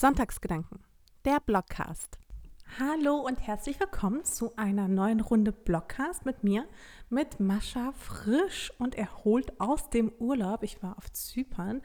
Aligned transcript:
Sonntagsgedanken, 0.00 0.78
der 1.26 1.40
Blogcast. 1.40 2.18
Hallo 2.78 3.16
und 3.16 3.46
herzlich 3.46 3.78
willkommen 3.78 4.24
zu 4.24 4.56
einer 4.56 4.88
neuen 4.88 5.20
Runde 5.20 5.52
Blogcast 5.52 6.24
mit 6.24 6.42
mir, 6.42 6.64
mit 7.10 7.38
Mascha 7.38 7.92
frisch 7.92 8.72
und 8.78 8.94
erholt 8.94 9.60
aus 9.60 9.90
dem 9.90 10.10
Urlaub. 10.18 10.62
Ich 10.62 10.82
war 10.82 10.96
auf 10.96 11.12
Zypern. 11.12 11.82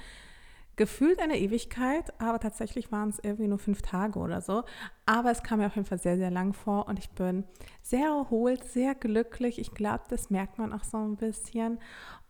Gefühlt 0.78 1.19
eine 1.19 1.37
Ewigkeit, 1.37 2.17
aber 2.21 2.39
tatsächlich 2.39 2.89
waren 2.89 3.09
es 3.09 3.19
irgendwie 3.19 3.49
nur 3.49 3.59
fünf 3.59 3.81
Tage 3.81 4.17
oder 4.17 4.39
so. 4.39 4.63
Aber 5.05 5.31
es 5.31 5.43
kam 5.43 5.59
mir 5.59 5.65
auf 5.65 5.75
jeden 5.75 5.87
Fall 5.87 5.99
sehr, 5.99 6.15
sehr 6.15 6.31
lang 6.31 6.53
vor 6.53 6.87
und 6.87 6.99
ich 6.99 7.09
bin 7.09 7.43
sehr 7.81 8.07
erholt, 8.07 8.63
sehr 8.63 8.95
glücklich. 8.95 9.59
Ich 9.59 9.71
glaube, 9.71 10.05
das 10.07 10.29
merkt 10.29 10.57
man 10.57 10.71
auch 10.71 10.85
so 10.85 10.99
ein 10.99 11.17
bisschen. 11.17 11.79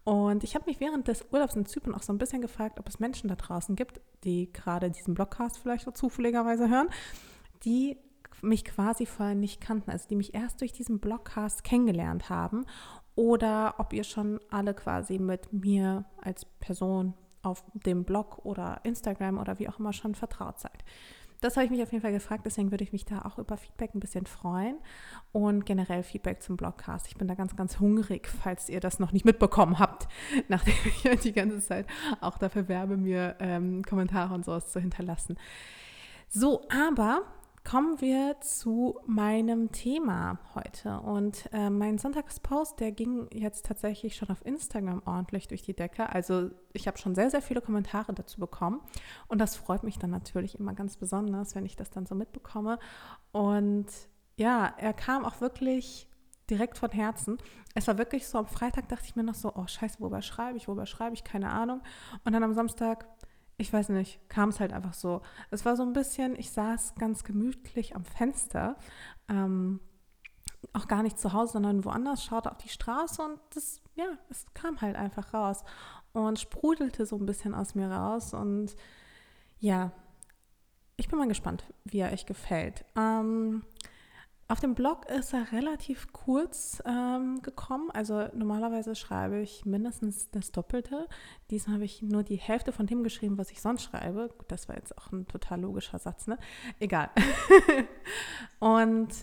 Und 0.05 0.43
ich 0.43 0.53
habe 0.53 0.65
mich 0.67 0.79
während 0.79 1.07
des 1.07 1.25
Urlaubs 1.31 1.55
in 1.55 1.65
Zypern 1.65 1.95
auch 1.95 2.03
so 2.03 2.13
ein 2.13 2.19
bisschen 2.19 2.41
gefragt, 2.41 2.79
ob 2.79 2.87
es 2.87 2.99
Menschen 2.99 3.27
da 3.27 3.35
draußen 3.35 3.75
gibt, 3.75 3.99
die 4.23 4.53
gerade 4.53 4.91
diesen 4.91 5.15
Blogcast 5.15 5.57
vielleicht 5.57 5.85
so 5.85 5.91
zufälligerweise 5.91 6.69
hören, 6.69 6.89
die 7.65 7.97
mich 8.43 8.63
quasi 8.65 9.07
vorher 9.07 9.33
nicht 9.33 9.61
kannten, 9.61 9.89
also 9.89 10.07
die 10.07 10.15
mich 10.15 10.35
erst 10.35 10.61
durch 10.61 10.73
diesen 10.73 10.99
Blogcast 10.99 11.63
kennengelernt 11.63 12.29
haben 12.29 12.65
oder 13.15 13.75
ob 13.79 13.93
ihr 13.93 14.03
schon 14.03 14.39
alle 14.51 14.75
quasi 14.75 15.17
mit 15.17 15.51
mir 15.51 16.05
als 16.21 16.45
Person 16.45 17.15
auf 17.41 17.63
dem 17.73 18.03
Blog 18.03 18.45
oder 18.45 18.81
Instagram 18.83 19.39
oder 19.39 19.57
wie 19.57 19.69
auch 19.69 19.79
immer 19.79 19.93
schon 19.93 20.13
vertraut 20.13 20.59
seid. 20.59 20.83
Das 21.45 21.57
habe 21.57 21.65
ich 21.65 21.69
mich 21.69 21.83
auf 21.83 21.91
jeden 21.91 22.01
Fall 22.01 22.11
gefragt, 22.11 22.43
deswegen 22.47 22.71
würde 22.71 22.83
ich 22.83 22.91
mich 22.91 23.05
da 23.05 23.21
auch 23.21 23.37
über 23.37 23.55
Feedback 23.55 23.93
ein 23.93 23.99
bisschen 23.99 24.25
freuen 24.25 24.79
und 25.31 25.63
generell 25.63 26.01
Feedback 26.01 26.41
zum 26.41 26.57
Blogcast. 26.57 27.05
Ich 27.05 27.17
bin 27.17 27.27
da 27.27 27.35
ganz, 27.35 27.55
ganz 27.55 27.79
hungrig, 27.79 28.27
falls 28.27 28.67
ihr 28.67 28.79
das 28.79 28.97
noch 28.97 29.11
nicht 29.11 29.25
mitbekommen 29.25 29.77
habt, 29.77 30.07
nachdem 30.47 30.73
ich 30.83 31.19
die 31.21 31.33
ganze 31.33 31.59
Zeit 31.59 31.85
auch 32.19 32.39
dafür 32.39 32.67
werbe, 32.67 32.97
mir 32.97 33.35
ähm, 33.37 33.83
Kommentare 33.83 34.33
und 34.33 34.43
sowas 34.43 34.71
zu 34.71 34.79
hinterlassen. 34.79 35.37
So, 36.29 36.63
aber 36.67 37.21
kommen 37.65 37.99
wir 37.99 38.39
zu 38.41 38.99
meinem 39.07 39.71
Thema 39.71 40.37
heute. 40.53 40.99
Und 40.99 41.49
äh, 41.51 41.71
mein 41.71 41.97
Sonntagspost, 41.97 42.79
der 42.79 42.91
ging 42.91 43.27
jetzt 43.33 43.65
tatsächlich 43.65 44.15
schon 44.15 44.29
auf 44.29 44.45
Instagram 44.45 45.01
ordentlich 45.05 45.47
durch 45.47 45.63
die 45.63 45.75
Decke. 45.75 46.07
Also 46.09 46.51
ich 46.73 46.87
habe 46.87 46.99
schon 46.99 47.15
sehr, 47.15 47.31
sehr 47.31 47.41
viele 47.41 47.61
Kommentare 47.61 48.13
dazu 48.13 48.39
bekommen. 48.39 48.81
Und 49.27 49.39
das 49.39 49.55
freut 49.55 49.83
mich 49.83 49.97
dann 49.97 50.11
natürlich 50.11 50.59
immer 50.59 50.73
ganz 50.73 50.95
besonders, 50.95 51.55
wenn 51.55 51.65
ich 51.65 51.75
das 51.75 51.89
dann 51.89 52.05
so 52.05 52.13
mitbekomme. 52.13 52.77
Und 53.31 53.87
ja, 54.37 54.71
er 54.77 54.93
kam 54.93 55.25
auch 55.25 55.41
wirklich 55.41 56.07
direkt 56.51 56.77
von 56.77 56.91
Herzen. 56.91 57.39
Es 57.73 57.87
war 57.87 57.97
wirklich 57.97 58.27
so, 58.27 58.37
am 58.37 58.45
Freitag 58.45 58.89
dachte 58.89 59.05
ich 59.05 59.15
mir 59.15 59.23
noch 59.23 59.33
so, 59.33 59.51
oh 59.55 59.65
scheiße, 59.65 59.99
worüber 59.99 60.21
schreibe 60.21 60.57
ich, 60.57 60.67
worüber 60.67 60.85
schreibe 60.85 61.15
ich, 61.15 61.23
keine 61.23 61.49
Ahnung. 61.49 61.81
Und 62.23 62.33
dann 62.33 62.43
am 62.43 62.53
Samstag 62.53 63.07
ich 63.57 63.71
weiß 63.71 63.89
nicht, 63.89 64.19
kam 64.29 64.49
es 64.49 64.59
halt 64.59 64.73
einfach 64.73 64.93
so. 64.93 65.21
Es 65.49 65.65
war 65.65 65.75
so 65.75 65.83
ein 65.83 65.93
bisschen, 65.93 66.35
ich 66.37 66.51
saß 66.51 66.95
ganz 66.95 67.23
gemütlich 67.23 67.95
am 67.95 68.03
Fenster, 68.03 68.77
ähm, 69.29 69.79
auch 70.73 70.87
gar 70.87 71.03
nicht 71.03 71.19
zu 71.19 71.33
Hause, 71.33 71.53
sondern 71.53 71.85
woanders, 71.85 72.23
schaute 72.23 72.51
auf 72.51 72.57
die 72.57 72.69
Straße 72.69 73.21
und 73.21 73.39
das, 73.53 73.81
ja, 73.95 74.05
es 74.29 74.45
kam 74.53 74.81
halt 74.81 74.95
einfach 74.95 75.33
raus 75.33 75.63
und 76.11 76.39
sprudelte 76.39 77.05
so 77.05 77.17
ein 77.17 77.25
bisschen 77.25 77.53
aus 77.53 77.75
mir 77.75 77.89
raus 77.89 78.33
und 78.33 78.75
ja, 79.59 79.91
ich 80.97 81.07
bin 81.07 81.19
mal 81.19 81.27
gespannt, 81.27 81.63
wie 81.83 81.99
er 81.99 82.11
euch 82.11 82.25
gefällt. 82.25 82.85
Ähm, 82.95 83.63
auf 84.47 84.59
dem 84.59 84.75
Blog 84.75 85.09
ist 85.09 85.33
er 85.33 85.51
relativ 85.51 86.13
kurz 86.13 86.81
ähm, 86.85 87.41
gekommen. 87.41 87.89
Also 87.91 88.27
normalerweise 88.35 88.93
schreibe 88.93 89.39
ich 89.39 89.65
mindestens 89.65 90.29
das 90.29 90.51
Doppelte. 90.51 91.07
Diesmal 91.49 91.75
habe 91.75 91.85
ich 91.85 92.03
nur 92.03 92.21
die 92.21 92.35
Hälfte 92.35 92.71
von 92.71 92.85
dem 92.85 93.03
geschrieben, 93.03 93.39
was 93.39 93.49
ich 93.49 93.61
sonst 93.61 93.83
schreibe. 93.83 94.29
Das 94.47 94.69
war 94.69 94.75
jetzt 94.75 94.95
auch 94.99 95.11
ein 95.11 95.27
total 95.27 95.61
logischer 95.61 95.97
Satz, 95.97 96.27
ne? 96.27 96.37
Egal. 96.79 97.09
Und 98.59 99.13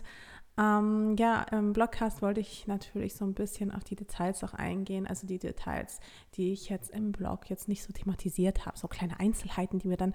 ähm, 0.59 1.17
ja, 1.17 1.43
im 1.45 1.73
Blogcast 1.73 2.21
wollte 2.21 2.41
ich 2.41 2.67
natürlich 2.67 3.15
so 3.15 3.25
ein 3.25 3.35
bisschen 3.35 3.71
auf 3.71 3.85
die 3.85 3.97
Details 3.97 4.43
auch 4.43 4.55
eingehen, 4.55 5.07
also 5.07 5.27
die 5.27 5.39
Details, 5.39 6.01
die 6.35 6.53
ich 6.53 6.69
jetzt 6.69 6.91
im 6.91 7.13
Blog 7.13 7.49
jetzt 7.49 7.69
nicht 7.69 7.85
so 7.85 7.93
thematisiert 7.93 8.67
habe, 8.67 8.77
so 8.77 8.89
kleine 8.89 9.19
Einzelheiten, 9.19 9.79
die 9.79 9.89
mir 9.89 9.97
dann 9.97 10.15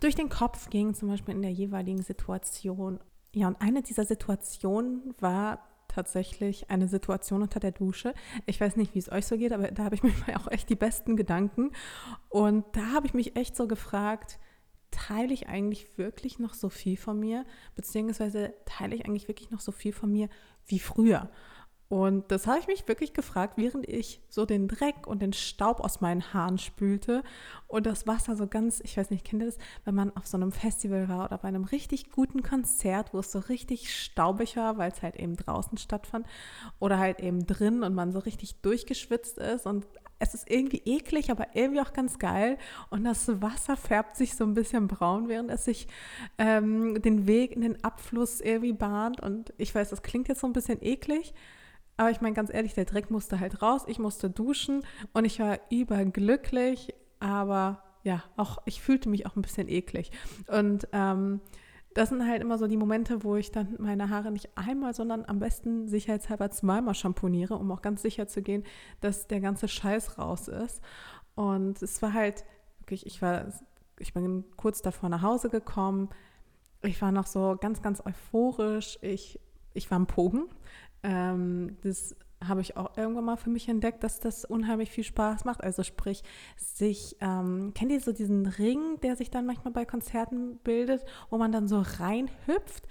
durch 0.00 0.14
den 0.14 0.28
Kopf 0.28 0.70
gingen, 0.70 0.94
zum 0.94 1.08
Beispiel 1.08 1.34
in 1.34 1.42
der 1.42 1.52
jeweiligen 1.52 2.02
Situation 2.02 2.98
ja, 3.34 3.48
und 3.48 3.60
eine 3.60 3.82
dieser 3.82 4.04
Situationen 4.04 5.14
war 5.18 5.68
tatsächlich 5.88 6.70
eine 6.70 6.88
Situation 6.88 7.42
unter 7.42 7.60
der 7.60 7.72
Dusche. 7.72 8.14
Ich 8.46 8.60
weiß 8.60 8.76
nicht, 8.76 8.94
wie 8.94 8.98
es 8.98 9.10
euch 9.10 9.26
so 9.26 9.36
geht, 9.36 9.52
aber 9.52 9.70
da 9.70 9.84
habe 9.84 9.94
ich 9.94 10.02
mir 10.02 10.12
auch 10.36 10.50
echt 10.50 10.68
die 10.68 10.76
besten 10.76 11.16
Gedanken. 11.16 11.70
Und 12.28 12.64
da 12.72 12.92
habe 12.92 13.06
ich 13.06 13.14
mich 13.14 13.36
echt 13.36 13.56
so 13.56 13.68
gefragt, 13.68 14.38
teile 14.90 15.32
ich 15.32 15.48
eigentlich 15.48 15.98
wirklich 15.98 16.38
noch 16.38 16.54
so 16.54 16.68
viel 16.68 16.96
von 16.96 17.18
mir, 17.18 17.44
beziehungsweise 17.74 18.54
teile 18.64 18.94
ich 18.94 19.06
eigentlich 19.06 19.28
wirklich 19.28 19.50
noch 19.50 19.60
so 19.60 19.72
viel 19.72 19.92
von 19.92 20.10
mir 20.10 20.28
wie 20.66 20.78
früher? 20.78 21.30
Und 21.94 22.32
das 22.32 22.48
habe 22.48 22.58
ich 22.58 22.66
mich 22.66 22.88
wirklich 22.88 23.12
gefragt, 23.12 23.52
während 23.54 23.88
ich 23.88 24.20
so 24.28 24.46
den 24.46 24.66
Dreck 24.66 25.06
und 25.06 25.22
den 25.22 25.32
Staub 25.32 25.78
aus 25.78 26.00
meinen 26.00 26.34
Haaren 26.34 26.58
spülte 26.58 27.22
und 27.68 27.86
das 27.86 28.04
Wasser 28.08 28.34
so 28.34 28.48
ganz, 28.48 28.80
ich 28.80 28.96
weiß 28.96 29.10
nicht, 29.10 29.24
kennt 29.24 29.42
ihr 29.42 29.46
das, 29.46 29.58
wenn 29.84 29.94
man 29.94 30.10
auf 30.16 30.26
so 30.26 30.36
einem 30.36 30.50
Festival 30.50 31.08
war 31.08 31.26
oder 31.26 31.38
bei 31.38 31.46
einem 31.46 31.62
richtig 31.62 32.10
guten 32.10 32.42
Konzert, 32.42 33.14
wo 33.14 33.20
es 33.20 33.30
so 33.30 33.38
richtig 33.38 33.94
staubig 33.94 34.56
war, 34.56 34.76
weil 34.76 34.90
es 34.90 35.02
halt 35.02 35.14
eben 35.14 35.36
draußen 35.36 35.78
stattfand 35.78 36.26
oder 36.80 36.98
halt 36.98 37.20
eben 37.20 37.46
drin 37.46 37.84
und 37.84 37.94
man 37.94 38.10
so 38.10 38.18
richtig 38.18 38.60
durchgeschwitzt 38.60 39.38
ist 39.38 39.64
und 39.64 39.86
es 40.18 40.34
ist 40.34 40.50
irgendwie 40.50 40.82
eklig, 40.84 41.30
aber 41.30 41.54
irgendwie 41.54 41.80
auch 41.80 41.92
ganz 41.92 42.18
geil. 42.18 42.58
Und 42.90 43.04
das 43.04 43.40
Wasser 43.40 43.76
färbt 43.76 44.16
sich 44.16 44.34
so 44.34 44.42
ein 44.42 44.54
bisschen 44.54 44.88
braun, 44.88 45.28
während 45.28 45.50
es 45.50 45.64
sich 45.64 45.86
ähm, 46.38 47.00
den 47.02 47.28
Weg 47.28 47.52
in 47.52 47.60
den 47.60 47.84
Abfluss 47.84 48.40
irgendwie 48.40 48.72
bahnt. 48.72 49.20
Und 49.20 49.52
ich 49.58 49.72
weiß, 49.72 49.90
das 49.90 50.02
klingt 50.02 50.26
jetzt 50.28 50.40
so 50.40 50.46
ein 50.46 50.52
bisschen 50.52 50.82
eklig, 50.82 51.34
aber 51.96 52.10
ich 52.10 52.20
meine 52.20 52.34
ganz 52.34 52.52
ehrlich, 52.52 52.74
der 52.74 52.84
Dreck 52.84 53.10
musste 53.10 53.40
halt 53.40 53.62
raus. 53.62 53.84
Ich 53.86 53.98
musste 53.98 54.30
duschen 54.30 54.84
und 55.12 55.24
ich 55.24 55.38
war 55.38 55.58
überglücklich. 55.70 56.94
Aber 57.20 57.82
ja, 58.02 58.22
auch 58.36 58.58
ich 58.64 58.82
fühlte 58.82 59.08
mich 59.08 59.26
auch 59.26 59.36
ein 59.36 59.42
bisschen 59.42 59.68
eklig. 59.68 60.10
Und 60.48 60.88
ähm, 60.92 61.40
das 61.94 62.08
sind 62.08 62.26
halt 62.28 62.42
immer 62.42 62.58
so 62.58 62.66
die 62.66 62.76
Momente, 62.76 63.22
wo 63.22 63.36
ich 63.36 63.52
dann 63.52 63.76
meine 63.78 64.10
Haare 64.10 64.32
nicht 64.32 64.50
einmal, 64.56 64.94
sondern 64.94 65.24
am 65.26 65.38
besten 65.38 65.86
sicherheitshalber 65.86 66.50
zweimal 66.50 66.94
schamponiere, 66.94 67.54
um 67.54 67.70
auch 67.70 67.82
ganz 67.82 68.02
sicher 68.02 68.26
zu 68.26 68.42
gehen, 68.42 68.64
dass 69.00 69.28
der 69.28 69.40
ganze 69.40 69.68
Scheiß 69.68 70.18
raus 70.18 70.48
ist. 70.48 70.82
Und 71.36 71.80
es 71.80 72.02
war 72.02 72.12
halt 72.12 72.44
wirklich, 72.80 73.06
ich 73.06 73.22
war, 73.22 73.46
ich 74.00 74.12
bin 74.12 74.44
kurz 74.56 74.82
davor 74.82 75.08
nach 75.08 75.22
Hause 75.22 75.48
gekommen. 75.50 76.08
Ich 76.82 77.00
war 77.00 77.12
noch 77.12 77.26
so 77.26 77.56
ganz, 77.60 77.80
ganz 77.80 78.04
euphorisch. 78.04 78.98
Ich, 79.00 79.40
ich 79.72 79.90
war 79.90 79.96
am 79.96 80.08
Pogen. 80.08 80.46
Ähm, 81.04 81.76
das 81.82 82.16
habe 82.42 82.60
ich 82.60 82.76
auch 82.76 82.96
irgendwann 82.96 83.24
mal 83.24 83.36
für 83.36 83.50
mich 83.50 83.68
entdeckt, 83.68 84.02
dass 84.02 84.20
das 84.20 84.44
unheimlich 84.44 84.90
viel 84.90 85.04
Spaß 85.04 85.44
macht. 85.44 85.62
Also 85.62 85.82
sprich, 85.82 86.22
sich, 86.56 87.16
ähm, 87.20 87.72
kennt 87.74 87.92
ihr 87.92 88.00
so 88.00 88.12
diesen 88.12 88.46
Ring, 88.46 88.98
der 89.02 89.16
sich 89.16 89.30
dann 89.30 89.46
manchmal 89.46 89.72
bei 89.72 89.84
Konzerten 89.84 90.58
bildet, 90.58 91.04
wo 91.30 91.38
man 91.38 91.52
dann 91.52 91.68
so 91.68 91.80
reinhüpft 91.80 92.88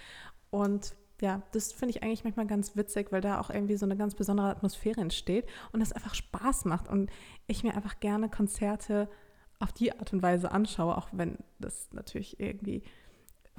und 0.50 0.96
ja, 1.22 1.42
das 1.54 1.72
finde 1.72 1.92
ich 1.92 2.04
eigentlich 2.04 2.24
manchmal 2.26 2.48
ganz 2.48 2.76
witzig, 2.76 3.12
weil 3.12 3.22
da 3.22 3.40
auch 3.40 3.50
irgendwie 3.50 3.78
so 3.78 3.86
eine 3.86 3.96
ganz 3.96 4.14
besondere 4.14 4.50
Atmosphäre 4.50 5.00
entsteht 5.00 5.48
und 5.72 5.80
das 5.80 5.94
einfach 5.94 6.16
Spaß 6.16 6.66
macht 6.66 6.90
und 6.90 7.10
ich 7.48 7.64
mir 7.64 7.76
einfach 7.76 8.00
gerne 8.00 8.30
Konzerte 8.30 9.10
auf 9.60 9.72
die 9.72 9.98
Art 9.98 10.12
und 10.12 10.22
Weise 10.22 10.52
anschaue, 10.52 10.98
auch 10.98 11.08
wenn 11.14 11.38
das 11.60 11.88
natürlich 11.94 12.40
irgendwie 12.40 12.84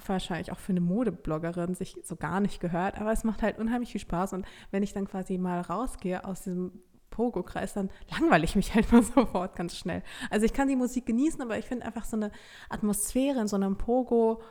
wahrscheinlich 0.07 0.53
auch 0.53 0.59
für 0.59 0.73
eine 0.73 0.81
Modebloggerin 0.81 1.75
sich 1.75 1.97
so 2.03 2.17
gar 2.17 2.41
nicht 2.41 2.61
gehört, 2.61 3.01
aber 3.01 3.13
es 3.13 3.25
macht 3.25 3.43
halt 3.43 3.59
unheimlich 3.59 3.93
viel 3.93 4.01
Spaß 4.01 4.33
und 4.33 4.47
wenn 4.71 4.83
ich 4.83 4.93
dann 4.93 5.07
quasi 5.07 5.39
mal 5.39 5.61
rausgehe 5.61 6.25
aus 6.25 6.43
diesem 6.43 6.73
Pogo-Kreis, 7.11 7.75
dann 7.75 7.91
langweile 8.11 8.45
ich 8.45 8.57
mich 8.57 8.75
halt 8.75 8.91
mal 8.93 9.03
sofort 9.03 9.55
ganz 9.55 9.77
schnell. 9.77 10.03
Also 10.31 10.47
ich 10.47 10.53
kann 10.53 10.69
die 10.69 10.77
Musik 10.77 11.07
genießen, 11.07 11.41
aber 11.41 11.59
ich 11.59 11.67
finde 11.67 11.87
einfach 11.87 12.05
so 12.05 12.17
eine 12.17 12.33
Atmosphäre 12.69 13.41
in 13.41 13.49
so 13.49 13.57
einem 13.57 13.77
Pogo 13.79 14.43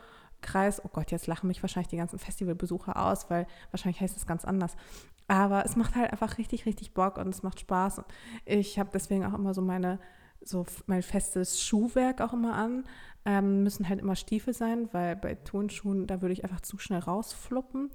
Kreis, 0.44 0.84
oh 0.84 0.90
Gott, 0.92 1.10
jetzt 1.10 1.26
lachen 1.26 1.48
mich 1.48 1.62
wahrscheinlich 1.62 1.88
die 1.88 1.96
ganzen 1.96 2.18
Festivalbesucher 2.18 2.96
aus, 3.02 3.30
weil 3.30 3.46
wahrscheinlich 3.70 4.00
heißt 4.00 4.16
es 4.16 4.26
ganz 4.26 4.44
anders. 4.44 4.76
Aber 5.26 5.64
es 5.64 5.74
macht 5.74 5.94
halt 5.96 6.12
einfach 6.12 6.36
richtig, 6.36 6.66
richtig 6.66 6.92
Bock 6.92 7.16
und 7.16 7.28
es 7.28 7.42
macht 7.42 7.60
Spaß. 7.60 7.98
Und 7.98 8.06
ich 8.44 8.78
habe 8.78 8.90
deswegen 8.92 9.24
auch 9.24 9.32
immer 9.32 9.54
so 9.54 9.62
meine, 9.62 9.98
so 10.44 10.66
mein 10.86 11.02
festes 11.02 11.60
Schuhwerk 11.60 12.20
auch 12.20 12.32
immer 12.32 12.54
an. 12.54 12.84
Ähm, 13.24 13.62
müssen 13.62 13.88
halt 13.88 14.00
immer 14.00 14.16
Stiefel 14.16 14.52
sein, 14.52 14.88
weil 14.92 15.16
bei 15.16 15.34
Turnschuhen, 15.34 16.06
da 16.06 16.20
würde 16.20 16.34
ich 16.34 16.44
einfach 16.44 16.60
zu 16.60 16.78
schnell 16.78 17.00
rausfluppen. 17.00 17.90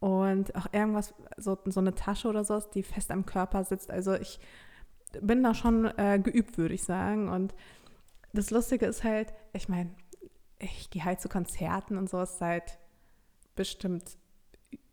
Und 0.00 0.56
auch 0.56 0.66
irgendwas, 0.72 1.14
so, 1.36 1.56
so 1.66 1.78
eine 1.78 1.94
Tasche 1.94 2.28
oder 2.28 2.42
so, 2.42 2.60
die 2.74 2.82
fest 2.82 3.12
am 3.12 3.24
Körper 3.24 3.62
sitzt. 3.62 3.90
Also 3.90 4.14
ich 4.14 4.40
bin 5.20 5.42
da 5.44 5.54
schon 5.54 5.86
äh, 5.96 6.18
geübt, 6.18 6.58
würde 6.58 6.74
ich 6.74 6.82
sagen. 6.82 7.28
Und 7.28 7.54
das 8.32 8.50
Lustige 8.50 8.86
ist 8.86 9.04
halt, 9.04 9.32
ich 9.52 9.68
meine, 9.68 9.90
ich 10.58 10.90
gehe 10.90 11.04
halt 11.04 11.20
zu 11.20 11.28
Konzerten 11.28 11.96
und 11.96 12.10
sowas 12.10 12.38
seit 12.38 12.78
bestimmt 13.54 14.16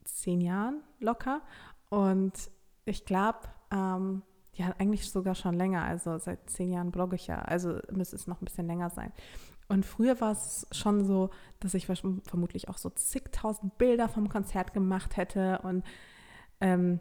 zehn 0.03 0.41
Jahren 0.41 0.83
locker. 0.99 1.41
Und 1.89 2.33
ich 2.85 3.05
glaube, 3.05 3.39
ähm, 3.71 4.21
ja, 4.59 4.75
eigentlich 4.77 5.09
sogar 5.09 5.35
schon 5.35 5.55
länger. 5.55 5.83
Also 5.83 6.17
seit 6.17 6.49
zehn 6.49 6.71
Jahren 6.71 6.91
blogge 6.91 7.15
ich 7.15 7.27
ja. 7.27 7.39
Also 7.41 7.79
müsste 7.91 8.17
es 8.17 8.27
noch 8.27 8.41
ein 8.41 8.45
bisschen 8.45 8.67
länger 8.67 8.89
sein. 8.89 9.11
Und 9.69 9.85
früher 9.85 10.19
war 10.19 10.31
es 10.31 10.67
schon 10.71 11.05
so, 11.05 11.29
dass 11.59 11.73
ich 11.73 11.85
vermutlich 11.85 12.69
auch 12.69 12.77
so 12.77 12.89
zigtausend 12.89 13.77
Bilder 13.77 14.09
vom 14.09 14.27
Konzert 14.27 14.73
gemacht 14.73 15.15
hätte. 15.15 15.59
Und 15.63 15.85
ähm, 16.59 16.99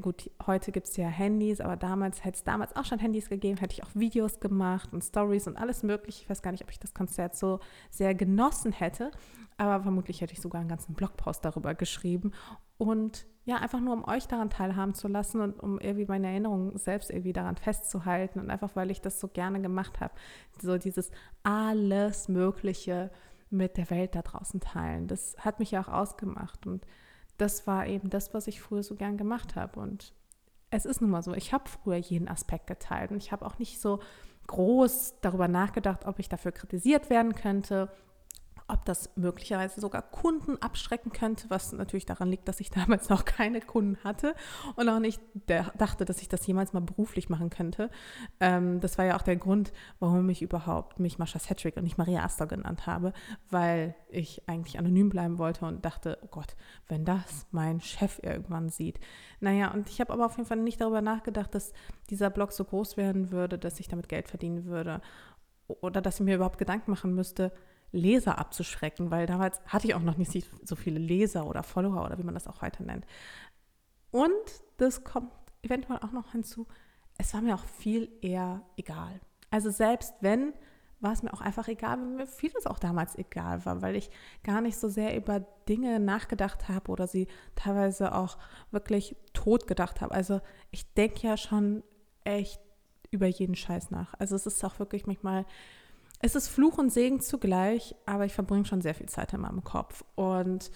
gut, 0.00 0.30
heute 0.46 0.72
gibt 0.72 0.86
es 0.86 0.96
ja 0.96 1.08
Handys, 1.08 1.60
aber 1.60 1.76
damals 1.76 2.24
hätte 2.24 2.36
es 2.36 2.44
damals 2.44 2.74
auch 2.76 2.84
schon 2.84 3.00
Handys 3.00 3.28
gegeben, 3.28 3.58
hätte 3.58 3.74
ich 3.74 3.82
auch 3.82 3.94
Videos 3.94 4.40
gemacht 4.40 4.92
und 4.92 5.02
Stories 5.02 5.46
und 5.46 5.56
alles 5.56 5.82
mögliche. 5.82 6.22
Ich 6.22 6.30
weiß 6.30 6.42
gar 6.42 6.52
nicht, 6.52 6.62
ob 6.62 6.70
ich 6.70 6.78
das 6.78 6.94
Konzert 6.94 7.36
so 7.36 7.60
sehr 7.90 8.14
genossen 8.14 8.72
hätte, 8.72 9.10
aber 9.58 9.82
vermutlich 9.82 10.20
hätte 10.20 10.32
ich 10.32 10.40
sogar 10.40 10.60
einen 10.60 10.70
ganzen 10.70 10.94
Blogpost 10.94 11.44
darüber 11.44 11.74
geschrieben. 11.74 12.32
Und 12.78 13.26
ja, 13.44 13.56
einfach 13.56 13.80
nur 13.80 13.92
um 13.92 14.04
euch 14.08 14.26
daran 14.26 14.48
teilhaben 14.48 14.94
zu 14.94 15.06
lassen 15.06 15.40
und 15.40 15.60
um 15.60 15.78
irgendwie 15.78 16.06
meine 16.06 16.28
Erinnerungen 16.28 16.76
selbst 16.78 17.10
irgendwie 17.10 17.34
daran 17.34 17.56
festzuhalten 17.56 18.40
und 18.40 18.50
einfach, 18.50 18.74
weil 18.74 18.90
ich 18.90 19.02
das 19.02 19.20
so 19.20 19.28
gerne 19.28 19.60
gemacht 19.60 20.00
habe. 20.00 20.14
So 20.60 20.78
dieses 20.78 21.10
alles 21.42 22.28
Mögliche 22.28 23.10
mit 23.50 23.76
der 23.76 23.90
Welt 23.90 24.14
da 24.14 24.22
draußen 24.22 24.60
teilen. 24.60 25.06
Das 25.08 25.36
hat 25.38 25.58
mich 25.58 25.72
ja 25.72 25.82
auch 25.82 25.88
ausgemacht 25.88 26.66
und 26.66 26.86
das 27.36 27.66
war 27.66 27.86
eben 27.86 28.08
das, 28.10 28.32
was 28.32 28.46
ich 28.46 28.62
früher 28.62 28.82
so 28.82 28.94
gern 28.94 29.18
gemacht 29.18 29.56
habe. 29.56 29.78
Und 29.78 30.14
es 30.70 30.86
ist 30.86 31.02
nun 31.02 31.10
mal 31.10 31.22
so, 31.22 31.34
ich 31.34 31.52
habe 31.52 31.68
früher 31.68 31.96
jeden 31.96 32.28
Aspekt 32.28 32.66
geteilt 32.66 33.10
und 33.10 33.18
ich 33.18 33.30
habe 33.30 33.44
auch 33.44 33.58
nicht 33.58 33.80
so 33.80 34.00
groß 34.46 35.20
darüber 35.20 35.48
nachgedacht, 35.48 36.06
ob 36.06 36.18
ich 36.18 36.28
dafür 36.28 36.52
kritisiert 36.52 37.10
werden 37.10 37.34
könnte 37.34 37.90
ob 38.66 38.84
das 38.86 39.10
möglicherweise 39.16 39.80
sogar 39.80 40.02
Kunden 40.02 40.56
abschrecken 40.62 41.12
könnte, 41.12 41.50
was 41.50 41.72
natürlich 41.72 42.06
daran 42.06 42.30
liegt, 42.30 42.48
dass 42.48 42.60
ich 42.60 42.70
damals 42.70 43.08
noch 43.08 43.24
keine 43.24 43.60
Kunden 43.60 43.98
hatte 44.04 44.34
und 44.76 44.88
auch 44.88 45.00
nicht 45.00 45.20
dachte, 45.46 46.04
dass 46.04 46.22
ich 46.22 46.28
das 46.28 46.46
jemals 46.46 46.72
mal 46.72 46.80
beruflich 46.80 47.28
machen 47.28 47.50
könnte. 47.50 47.90
Ähm, 48.40 48.80
das 48.80 48.96
war 48.96 49.04
ja 49.04 49.16
auch 49.16 49.22
der 49.22 49.36
Grund, 49.36 49.72
warum 50.00 50.28
ich 50.30 50.40
überhaupt 50.42 50.98
mich 50.98 51.18
Mascha 51.18 51.38
Cedric 51.38 51.76
und 51.76 51.84
nicht 51.84 51.98
Maria 51.98 52.24
Astor 52.24 52.46
genannt 52.46 52.86
habe, 52.86 53.12
weil 53.50 53.94
ich 54.08 54.48
eigentlich 54.48 54.78
anonym 54.78 55.10
bleiben 55.10 55.38
wollte 55.38 55.66
und 55.66 55.84
dachte, 55.84 56.18
oh 56.22 56.28
Gott, 56.28 56.56
wenn 56.88 57.04
das 57.04 57.46
mein 57.50 57.80
Chef 57.80 58.20
irgendwann 58.22 58.70
sieht. 58.70 58.98
Naja, 59.40 59.72
und 59.72 59.90
ich 59.90 60.00
habe 60.00 60.12
aber 60.12 60.26
auf 60.26 60.36
jeden 60.36 60.48
Fall 60.48 60.58
nicht 60.58 60.80
darüber 60.80 61.02
nachgedacht, 61.02 61.54
dass 61.54 61.72
dieser 62.08 62.30
Blog 62.30 62.52
so 62.52 62.64
groß 62.64 62.96
werden 62.96 63.30
würde, 63.30 63.58
dass 63.58 63.80
ich 63.80 63.88
damit 63.88 64.08
Geld 64.08 64.28
verdienen 64.28 64.64
würde 64.64 65.02
oder 65.66 66.00
dass 66.00 66.16
ich 66.16 66.24
mir 66.24 66.36
überhaupt 66.36 66.58
Gedanken 66.58 66.90
machen 66.90 67.14
müsste, 67.14 67.52
Leser 67.94 68.38
abzuschrecken, 68.38 69.10
weil 69.10 69.26
damals 69.26 69.60
hatte 69.66 69.86
ich 69.86 69.94
auch 69.94 70.02
noch 70.02 70.16
nicht 70.16 70.46
so 70.62 70.76
viele 70.76 70.98
Leser 70.98 71.46
oder 71.46 71.62
Follower 71.62 72.04
oder 72.04 72.18
wie 72.18 72.24
man 72.24 72.34
das 72.34 72.46
auch 72.46 72.62
heute 72.62 72.82
nennt. 72.82 73.06
Und 74.10 74.32
das 74.76 75.04
kommt 75.04 75.32
eventuell 75.62 75.98
auch 75.98 76.12
noch 76.12 76.32
hinzu, 76.32 76.66
es 77.18 77.32
war 77.34 77.40
mir 77.40 77.54
auch 77.54 77.64
viel 77.64 78.08
eher 78.20 78.62
egal. 78.76 79.20
Also 79.50 79.70
selbst 79.70 80.14
wenn, 80.20 80.52
war 81.00 81.12
es 81.12 81.22
mir 81.22 81.32
auch 81.32 81.40
einfach 81.40 81.68
egal, 81.68 81.98
wenn 81.98 82.16
mir 82.16 82.26
vieles 82.26 82.66
auch 82.66 82.78
damals 82.78 83.16
egal 83.16 83.64
war, 83.64 83.82
weil 83.82 83.94
ich 83.94 84.10
gar 84.42 84.60
nicht 84.60 84.76
so 84.76 84.88
sehr 84.88 85.16
über 85.16 85.40
Dinge 85.68 86.00
nachgedacht 86.00 86.68
habe 86.68 86.90
oder 86.90 87.06
sie 87.06 87.28
teilweise 87.54 88.14
auch 88.14 88.38
wirklich 88.70 89.16
tot 89.32 89.66
gedacht 89.66 90.00
habe. 90.00 90.14
Also 90.14 90.40
ich 90.70 90.92
denke 90.94 91.26
ja 91.26 91.36
schon 91.36 91.84
echt 92.24 92.60
über 93.10 93.26
jeden 93.26 93.54
Scheiß 93.54 93.90
nach. 93.90 94.14
Also 94.18 94.34
es 94.34 94.46
ist 94.46 94.64
auch 94.64 94.78
wirklich 94.78 95.06
manchmal 95.06 95.46
es 96.24 96.34
ist 96.34 96.48
Fluch 96.48 96.78
und 96.78 96.90
Segen 96.90 97.20
zugleich, 97.20 97.94
aber 98.06 98.24
ich 98.24 98.32
verbringe 98.32 98.64
schon 98.64 98.80
sehr 98.80 98.94
viel 98.94 99.10
Zeit 99.10 99.34
in 99.34 99.42
meinem 99.42 99.62
Kopf. 99.62 100.06
Und 100.14 100.70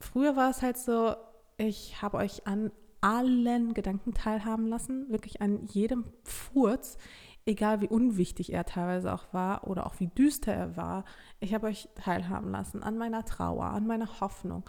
früher 0.00 0.36
war 0.36 0.48
es 0.48 0.62
halt 0.62 0.78
so, 0.78 1.14
ich 1.58 2.00
habe 2.00 2.16
euch 2.16 2.46
an 2.46 2.72
allen 3.02 3.74
Gedanken 3.74 4.14
teilhaben 4.14 4.68
lassen, 4.68 5.10
wirklich 5.10 5.42
an 5.42 5.66
jedem 5.66 6.06
Furz, 6.24 6.96
egal 7.44 7.82
wie 7.82 7.88
unwichtig 7.88 8.54
er 8.54 8.64
teilweise 8.64 9.12
auch 9.12 9.34
war 9.34 9.68
oder 9.68 9.84
auch 9.84 10.00
wie 10.00 10.06
düster 10.06 10.54
er 10.54 10.76
war. 10.78 11.04
Ich 11.38 11.52
habe 11.52 11.66
euch 11.66 11.90
teilhaben 11.94 12.50
lassen 12.50 12.82
an 12.82 12.96
meiner 12.96 13.26
Trauer, 13.26 13.66
an 13.66 13.86
meiner 13.86 14.22
Hoffnung, 14.22 14.64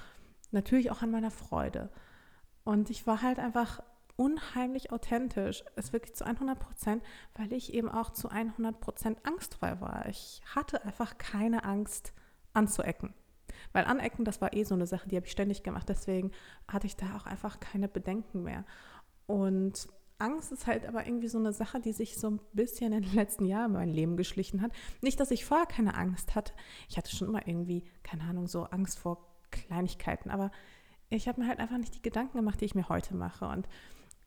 natürlich 0.52 0.92
auch 0.92 1.02
an 1.04 1.12
meiner 1.12 1.32
Freude. 1.32 1.90
Und 2.66 2.90
ich 2.90 3.08
war 3.08 3.22
halt 3.22 3.40
einfach 3.40 3.82
unheimlich 4.16 4.92
authentisch, 4.92 5.64
ist 5.76 5.94
wirklich 5.94 6.16
zu 6.16 6.26
100 6.26 6.60
Prozent, 6.60 7.04
weil 7.36 7.52
ich 7.54 7.74
eben 7.74 7.90
auch 7.90 8.12
zu 8.12 8.30
100 8.30 8.80
Prozent 8.80 9.26
angstfrei 9.26 9.80
war. 9.82 10.08
Ich 10.08 10.42
hatte 10.56 10.84
einfach 10.86 11.18
keine 11.18 11.64
Angst 11.64 12.14
anzuecken. 12.54 13.14
Weil 13.72 13.86
anecken, 13.86 14.26
das 14.26 14.42
war 14.42 14.54
eh 14.54 14.64
so 14.64 14.76
eine 14.76 14.88
Sache, 14.88 15.08
die 15.08 15.16
habe 15.16 15.26
ich 15.26 15.32
ständig 15.32 15.64
gemacht. 15.64 15.90
Deswegen 15.90 16.32
hatte 16.68 16.88
ich 16.88 16.96
da 16.96 17.16
auch 17.16 17.26
einfach 17.26 17.60
keine 17.60 17.88
Bedenken 17.88 18.44
mehr. 18.44 18.66
Und 19.26 19.88
Angst 20.20 20.52
ist 20.52 20.68
halt 20.68 20.86
aber 20.86 21.06
irgendwie 21.06 21.28
so 21.28 21.38
eine 21.38 21.54
Sache, 21.54 21.80
die 21.80 21.92
sich 21.92 22.18
so 22.18 22.30
ein 22.30 22.40
bisschen 22.54 22.94
in 22.94 23.04
den 23.04 23.14
letzten 23.14 23.46
Jahren 23.46 23.72
in 23.72 23.74
mein 23.74 23.90
Leben 23.90 24.18
geschlichen 24.18 24.62
hat. 24.62 24.72
Nicht, 25.02 25.20
dass 25.20 25.32
ich 25.32 25.46
vorher 25.46 25.66
keine 25.66 25.96
Angst 25.96 26.36
hatte. 26.36 26.54
Ich 26.88 26.98
hatte 26.98 27.16
schon 27.16 27.28
immer 27.28 27.48
irgendwie, 27.48 27.84
keine 28.04 28.24
Ahnung, 28.24 28.48
so 28.48 28.64
Angst 28.66 29.00
vor 29.00 29.26
Kleinigkeiten. 29.52 30.30
Aber 30.30 30.52
ich 31.10 31.28
habe 31.28 31.42
mir 31.42 31.48
halt 31.48 31.60
einfach 31.60 31.78
nicht 31.78 31.96
die 31.96 32.02
Gedanken 32.02 32.38
gemacht, 32.38 32.62
die 32.62 32.66
ich 32.66 32.76
mir 32.76 32.90
heute 32.90 33.16
mache. 33.16 33.48
Und 33.48 33.68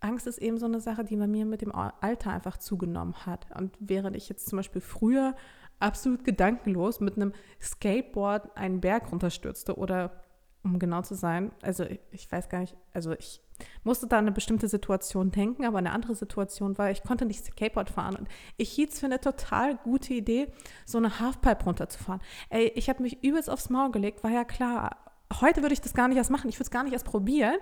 Angst 0.01 0.27
ist 0.27 0.39
eben 0.39 0.59
so 0.59 0.67
eine 0.67 0.81
Sache, 0.81 1.05
die 1.05 1.17
bei 1.17 1.27
mir 1.27 1.47
mit 1.47 1.63
dem 1.63 1.73
Alter 1.73 2.31
einfach 2.31 2.59
zugenommen 2.59 3.15
hat. 3.27 3.47
Und 3.57 3.77
während 3.81 4.17
ich 4.17 4.29
jetzt 4.29 4.49
zum 4.49 4.59
Beispiel 4.59 4.81
früher 4.81 5.35
absolut 5.81 6.25
gedankenlos 6.25 7.01
mit 7.01 7.17
einem 7.17 7.33
Skateboard 7.61 8.57
einen 8.57 8.81
Berg 8.81 9.11
runterstürzte 9.13 9.77
oder 9.77 10.23
um 10.63 10.79
genau 10.79 11.03
zu 11.03 11.15
sein, 11.15 11.53
also 11.63 11.85
ich, 12.11 12.31
weiß 12.31 12.49
gar 12.49 12.61
nicht, 12.61 12.77
also 12.93 13.13
ich 13.13 13.41
musste 13.85 14.07
da 14.07 14.19
eine 14.19 14.33
bestimmte 14.33 14.69
Situation 14.69 15.31
denken, 15.31 15.65
aber 15.65 15.79
eine 15.79 15.93
andere 15.93 16.15
Situation 16.15 16.77
war, 16.77 16.91
ich 16.91 17.03
konnte 17.05 17.25
nicht 17.25 17.45
Skateboard 17.45 17.89
fahren 17.89 18.17
und 18.17 18.29
ich 18.57 18.73
hielt 18.73 18.93
es 18.93 19.01
für 19.01 19.07
eine 19.07 19.21
total 19.21 19.77
gute 19.77 20.13
Idee, 20.13 20.49
so 20.85 20.99
eine 20.99 21.21
Halfpipe 21.21 21.65
runterzufahren. 21.65 22.21
Ey, 22.51 22.73
ich 22.75 22.89
habe 22.89 23.03
mich 23.03 23.23
übelst 23.23 23.49
aufs 23.49 23.71
Maul 23.71 23.93
gelegt, 23.93 24.25
war 24.25 24.31
ja 24.31 24.45
klar, 24.45 24.97
heute 25.41 25.63
würde 25.63 25.73
ich 25.73 25.81
das 25.81 25.95
gar 25.95 26.09
nicht 26.09 26.19
erst 26.19 26.31
machen, 26.31 26.49
ich 26.49 26.57
würde 26.57 26.65
es 26.65 26.71
gar 26.71 26.83
nicht 26.83 26.93
erst 26.93 27.07
probieren, 27.07 27.57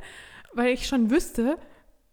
weil 0.55 0.73
ich 0.73 0.87
schon 0.87 1.11
wüsste, 1.11 1.59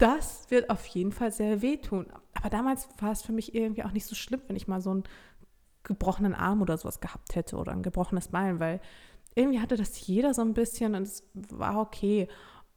das 0.01 0.49
wird 0.49 0.71
auf 0.71 0.85
jeden 0.87 1.11
Fall 1.11 1.31
sehr 1.31 1.61
wehtun. 1.61 2.07
Aber 2.33 2.49
damals 2.49 2.89
war 2.99 3.11
es 3.11 3.21
für 3.21 3.33
mich 3.33 3.53
irgendwie 3.53 3.83
auch 3.83 3.91
nicht 3.91 4.07
so 4.07 4.15
schlimm, 4.15 4.41
wenn 4.47 4.55
ich 4.55 4.67
mal 4.67 4.81
so 4.81 4.89
einen 4.89 5.03
gebrochenen 5.83 6.33
Arm 6.33 6.61
oder 6.61 6.75
sowas 6.77 7.01
gehabt 7.01 7.35
hätte 7.35 7.55
oder 7.55 7.71
ein 7.71 7.83
gebrochenes 7.83 8.29
Bein, 8.29 8.59
weil 8.59 8.81
irgendwie 9.35 9.59
hatte 9.59 9.77
das 9.77 10.07
jeder 10.07 10.33
so 10.33 10.41
ein 10.41 10.55
bisschen 10.55 10.95
und 10.95 11.03
es 11.03 11.23
war 11.33 11.79
okay. 11.79 12.27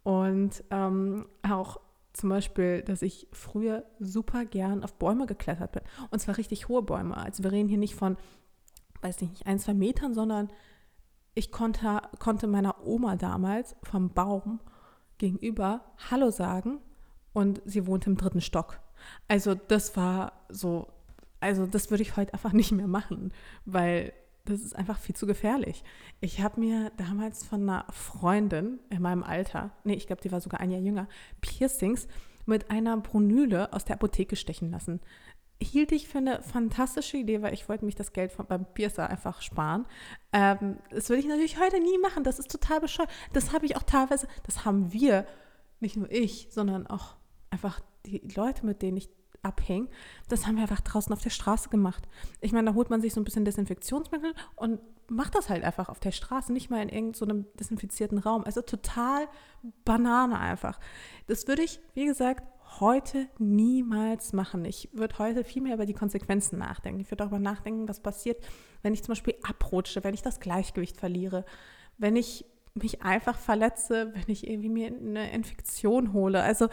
Und 0.02 0.62
ähm, 0.70 1.26
auch 1.42 1.80
zum 2.12 2.28
Beispiel, 2.28 2.82
dass 2.82 3.00
ich 3.00 3.26
früher 3.32 3.84
super 4.00 4.44
gern 4.44 4.84
auf 4.84 4.94
Bäume 4.94 5.24
geklettert 5.24 5.72
bin. 5.72 5.82
Und 6.10 6.18
zwar 6.18 6.36
richtig 6.36 6.68
hohe 6.68 6.82
Bäume. 6.82 7.16
Also 7.16 7.42
wir 7.42 7.52
reden 7.52 7.70
hier 7.70 7.78
nicht 7.78 7.94
von, 7.94 8.18
weiß 9.00 9.22
nicht, 9.22 9.46
ein, 9.46 9.58
zwei 9.58 9.72
Metern, 9.72 10.12
sondern 10.12 10.50
ich 11.34 11.50
konnte, 11.50 12.02
konnte 12.19 12.46
meiner 12.46 12.86
Oma 12.86 13.16
damals 13.16 13.76
vom 13.82 14.10
Baum 14.10 14.60
gegenüber 15.16 15.81
Hallo 16.10 16.31
sagen 16.31 16.81
und 17.34 17.60
sie 17.67 17.86
wohnt 17.86 18.06
im 18.06 18.17
dritten 18.17 18.41
Stock. 18.41 18.81
Also 19.29 19.55
das 19.55 19.94
war 19.98 20.32
so, 20.48 20.88
also 21.41 21.67
das 21.67 21.91
würde 21.91 22.03
ich 22.03 22.17
heute 22.17 22.32
einfach 22.32 22.55
nicht 22.55 22.72
mehr 22.72 22.86
machen, 22.86 23.34
weil 23.67 24.14
das 24.46 24.60
ist 24.60 24.76
einfach 24.76 24.98
viel 24.98 25.14
zu 25.14 25.26
gefährlich. 25.26 25.84
Ich 26.20 26.41
habe 26.41 26.60
mir 26.60 26.93
damals 26.96 27.44
von 27.44 27.62
einer 27.62 27.86
Freundin 27.91 28.79
in 28.91 29.03
meinem 29.03 29.22
Alter, 29.22 29.70
nee, 29.84 29.94
ich 29.94 30.06
glaube, 30.06 30.22
die 30.22 30.32
war 30.32 30.41
sogar 30.41 30.60
ein 30.60 30.70
Jahr 30.70 30.81
jünger, 30.81 31.08
Piercings 31.41 32.08
mit 32.46 32.70
einer 32.70 32.96
Brunyle 32.98 33.72
aus 33.72 33.84
der 33.84 33.96
Apotheke 33.96 34.36
stechen 34.36 34.70
lassen. 34.70 35.00
Hielt 35.62 35.93
ich 35.93 36.08
für 36.08 36.19
eine 36.19 36.43
fantastische 36.43 37.17
Idee, 37.17 37.41
weil 37.41 37.55
ich 37.55 37.69
wollte 37.69 37.86
mich 37.86 37.94
das 37.94 38.12
Geld 38.12 38.32
von, 38.32 38.44
beim 38.46 38.67
Piercer 38.67 39.08
einfach 39.08 39.41
sparen. 39.41 39.86
Ähm, 40.32 40.76
das 40.91 41.08
würde 41.08 41.20
ich 41.20 41.26
natürlich 41.26 41.58
heute 41.58 41.81
nie 41.81 41.96
machen. 41.98 42.22
Das 42.22 42.38
ist 42.38 42.50
total 42.50 42.81
bescheuert. 42.81 43.08
Das 43.32 43.53
habe 43.55 43.64
ich 43.64 43.76
auch 43.76 43.82
teilweise, 43.82 44.29
das 44.43 44.67
haben 44.67 44.93
wir, 44.93 45.26
nicht 45.81 45.96
nur 45.96 46.10
ich, 46.10 46.48
sondern 46.50 46.86
auch 46.86 47.17
einfach 47.55 47.81
die 48.05 48.20
Leute, 48.34 48.67
mit 48.67 48.82
denen 48.82 48.99
ich 48.99 49.08
abhänge, 49.43 49.89
das 50.29 50.46
haben 50.46 50.56
wir 50.56 50.63
einfach 50.63 50.81
draußen 50.81 51.13
auf 51.13 51.23
der 51.23 51.31
Straße 51.31 51.69
gemacht. 51.69 52.08
Ich 52.41 52.53
meine, 52.53 52.70
da 52.70 52.75
holt 52.75 52.91
man 52.91 53.01
sich 53.01 53.15
so 53.15 53.20
ein 53.20 53.25
bisschen 53.25 53.44
Desinfektionsmittel 53.44 54.34
und 54.56 54.81
macht 55.08 55.34
das 55.34 55.51
halt 55.51 55.65
einfach 55.65 55.89
auf 55.89 56.01
der 56.01 56.13
Straße, 56.13 56.53
nicht 56.53 56.70
mal 56.70 56.82
in 56.82 56.89
irgendeinem 56.89 57.43
so 57.43 57.49
desinfizierten 57.58 58.19
Raum. 58.19 58.44
Also 58.44 58.63
total 58.63 59.29
Banane 59.84 60.39
einfach. 60.39 60.81
Das 61.27 61.46
würde 61.46 61.63
ich, 61.63 61.81
wie 61.94 62.06
gesagt, 62.06 62.43
heute 62.81 63.29
niemals 63.39 64.32
machen. 64.32 64.65
Ich 64.65 64.89
würde 64.93 65.19
heute 65.19 65.44
viel 65.44 65.63
mehr 65.63 65.75
über 65.75 65.87
die 65.87 65.93
Konsequenzen 65.93 66.58
nachdenken. 66.58 67.01
Ich 67.01 67.11
würde 67.11 67.25
darüber 67.25 67.39
nachdenken, 67.39 67.89
was 67.89 68.01
passiert, 68.01 68.43
wenn 68.82 68.94
ich 68.94 69.03
zum 69.03 69.13
Beispiel 69.13 69.34
abrutsche, 69.46 70.03
wenn 70.03 70.15
ich 70.15 70.23
das 70.23 70.41
Gleichgewicht 70.41 70.96
verliere, 70.96 71.44
wenn 71.99 72.17
ich 72.17 72.46
mich 72.75 73.03
einfach 73.03 73.39
verletze, 73.39 74.13
wenn 74.15 74.25
ich 74.27 74.49
irgendwie 74.49 74.69
mir 74.69 74.89
eine 74.89 75.32
Infektion 75.32 76.13
hole. 76.13 76.43
Also 76.43 76.69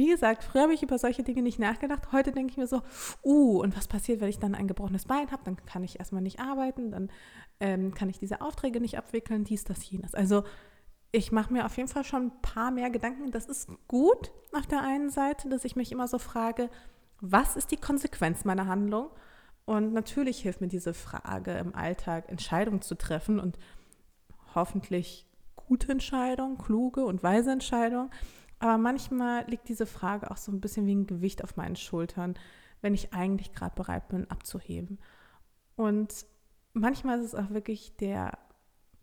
wie 0.00 0.08
gesagt, 0.08 0.44
früher 0.44 0.62
habe 0.62 0.72
ich 0.72 0.82
über 0.82 0.98
solche 0.98 1.22
Dinge 1.22 1.42
nicht 1.42 1.58
nachgedacht. 1.58 2.10
Heute 2.10 2.32
denke 2.32 2.52
ich 2.52 2.56
mir 2.56 2.66
so, 2.66 2.80
uh, 3.22 3.60
und 3.60 3.76
was 3.76 3.86
passiert, 3.86 4.22
wenn 4.22 4.30
ich 4.30 4.38
dann 4.38 4.54
ein 4.54 4.66
gebrochenes 4.66 5.04
Bein 5.04 5.30
habe? 5.30 5.42
Dann 5.44 5.56
kann 5.66 5.84
ich 5.84 5.98
erstmal 5.98 6.22
nicht 6.22 6.40
arbeiten, 6.40 6.90
dann 6.90 7.10
ähm, 7.60 7.92
kann 7.92 8.08
ich 8.08 8.18
diese 8.18 8.40
Aufträge 8.40 8.80
nicht 8.80 8.96
abwickeln, 8.96 9.44
dies, 9.44 9.64
das, 9.64 9.88
jenes. 9.90 10.14
Also 10.14 10.44
ich 11.12 11.32
mache 11.32 11.52
mir 11.52 11.66
auf 11.66 11.76
jeden 11.76 11.90
Fall 11.90 12.04
schon 12.04 12.28
ein 12.28 12.42
paar 12.42 12.70
mehr 12.70 12.88
Gedanken. 12.88 13.30
Das 13.30 13.44
ist 13.44 13.68
gut 13.88 14.32
auf 14.52 14.66
der 14.66 14.80
einen 14.80 15.10
Seite, 15.10 15.50
dass 15.50 15.66
ich 15.66 15.76
mich 15.76 15.92
immer 15.92 16.08
so 16.08 16.18
frage, 16.18 16.70
was 17.20 17.56
ist 17.56 17.70
die 17.70 17.76
Konsequenz 17.76 18.46
meiner 18.46 18.66
Handlung? 18.66 19.10
Und 19.66 19.92
natürlich 19.92 20.40
hilft 20.40 20.62
mir 20.62 20.68
diese 20.68 20.94
Frage 20.94 21.52
im 21.52 21.74
Alltag, 21.74 22.30
Entscheidungen 22.30 22.80
zu 22.80 22.94
treffen 22.94 23.38
und 23.38 23.58
hoffentlich 24.54 25.26
gute 25.54 25.92
Entscheidungen, 25.92 26.56
kluge 26.56 27.04
und 27.04 27.22
weise 27.22 27.52
Entscheidungen. 27.52 28.10
Aber 28.60 28.78
manchmal 28.78 29.44
liegt 29.48 29.68
diese 29.68 29.86
Frage 29.86 30.30
auch 30.30 30.36
so 30.36 30.52
ein 30.52 30.60
bisschen 30.60 30.86
wie 30.86 30.94
ein 30.94 31.06
Gewicht 31.06 31.42
auf 31.42 31.56
meinen 31.56 31.76
Schultern, 31.76 32.34
wenn 32.82 32.94
ich 32.94 33.12
eigentlich 33.12 33.52
gerade 33.52 33.74
bereit 33.74 34.08
bin, 34.08 34.30
abzuheben. 34.30 34.98
Und 35.76 36.26
manchmal 36.74 37.18
ist 37.18 37.26
es 37.26 37.34
auch 37.34 37.50
wirklich 37.50 37.96
der 37.96 38.38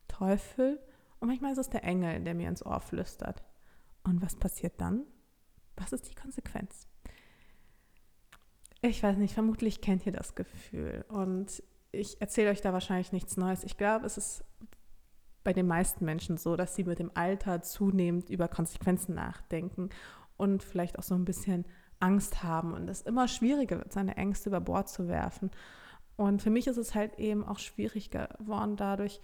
Teufel 0.07 0.79
und 1.19 1.27
manchmal 1.27 1.51
ist 1.51 1.57
es 1.57 1.69
der 1.69 1.83
Engel, 1.83 2.23
der 2.23 2.35
mir 2.35 2.47
ins 2.47 2.65
Ohr 2.65 2.79
flüstert. 2.79 3.43
Und 4.03 4.21
was 4.21 4.35
passiert 4.35 4.79
dann? 4.79 5.05
Was 5.75 5.91
ist 5.91 6.09
die 6.09 6.15
Konsequenz? 6.15 6.87
Ich 8.81 9.01
weiß 9.01 9.17
nicht, 9.17 9.33
vermutlich 9.33 9.81
kennt 9.81 10.05
ihr 10.05 10.11
das 10.11 10.35
Gefühl. 10.35 11.03
Und 11.07 11.63
ich 11.91 12.21
erzähle 12.21 12.51
euch 12.51 12.61
da 12.61 12.73
wahrscheinlich 12.73 13.11
nichts 13.11 13.37
Neues. 13.37 13.63
Ich 13.63 13.77
glaube, 13.77 14.05
es 14.05 14.17
ist 14.17 14.43
bei 15.47 15.53
den 15.53 15.65
meisten 15.65 16.03
Menschen 16.03 16.35
so, 16.35 16.57
dass 16.57 16.75
sie 16.75 16.83
mit 16.83 16.99
dem 16.99 17.09
Alter 17.13 17.61
zunehmend 17.61 18.29
über 18.29 18.49
Konsequenzen 18.49 19.15
nachdenken 19.15 19.91
und 20.35 20.61
vielleicht 20.61 20.99
auch 20.99 21.03
so 21.03 21.15
ein 21.15 21.23
bisschen 21.23 21.63
Angst 22.01 22.43
haben 22.43 22.73
und 22.73 22.89
es 22.89 23.01
immer 23.01 23.29
schwieriger 23.29 23.77
wird, 23.77 23.93
seine 23.93 24.17
Ängste 24.17 24.49
über 24.49 24.59
Bord 24.59 24.89
zu 24.89 25.07
werfen. 25.07 25.49
Und 26.17 26.41
für 26.41 26.49
mich 26.49 26.67
ist 26.67 26.75
es 26.75 26.95
halt 26.95 27.17
eben 27.17 27.45
auch 27.45 27.59
schwierig 27.59 28.09
geworden, 28.09 28.75
dadurch 28.75 29.21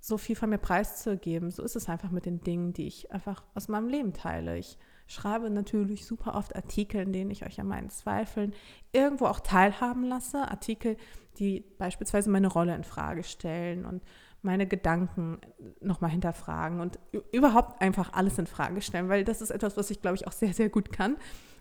so 0.00 0.18
viel 0.18 0.36
von 0.36 0.50
mir 0.50 0.58
preiszugeben. 0.58 1.50
So 1.50 1.62
ist 1.62 1.76
es 1.76 1.88
einfach 1.88 2.10
mit 2.10 2.26
den 2.26 2.42
Dingen, 2.42 2.74
die 2.74 2.86
ich 2.86 3.10
einfach 3.10 3.42
aus 3.54 3.68
meinem 3.68 3.88
Leben 3.88 4.12
teile. 4.12 4.58
Ich 4.58 4.76
schreibe 5.06 5.48
natürlich 5.48 6.04
super 6.04 6.34
oft 6.34 6.54
Artikel, 6.54 7.00
in 7.00 7.14
denen 7.14 7.30
ich 7.30 7.46
euch 7.46 7.58
an 7.58 7.68
meinen 7.68 7.88
Zweifeln 7.88 8.52
irgendwo 8.92 9.24
auch 9.24 9.40
teilhaben 9.40 10.04
lasse. 10.04 10.46
Artikel, 10.50 10.98
die 11.38 11.64
beispielsweise 11.78 12.28
meine 12.28 12.48
Rolle 12.48 12.74
in 12.74 12.84
Frage 12.84 13.22
stellen 13.22 13.86
und 13.86 14.02
meine 14.42 14.66
Gedanken 14.66 15.38
nochmal 15.80 16.10
hinterfragen 16.10 16.80
und 16.80 16.98
überhaupt 17.32 17.80
einfach 17.80 18.12
alles 18.12 18.38
in 18.38 18.46
Frage 18.46 18.82
stellen, 18.82 19.08
weil 19.08 19.24
das 19.24 19.40
ist 19.40 19.50
etwas, 19.50 19.76
was 19.76 19.90
ich 19.90 20.00
glaube 20.02 20.16
ich 20.16 20.26
auch 20.26 20.32
sehr, 20.32 20.52
sehr 20.52 20.68
gut 20.68 20.92
kann. 20.92 21.16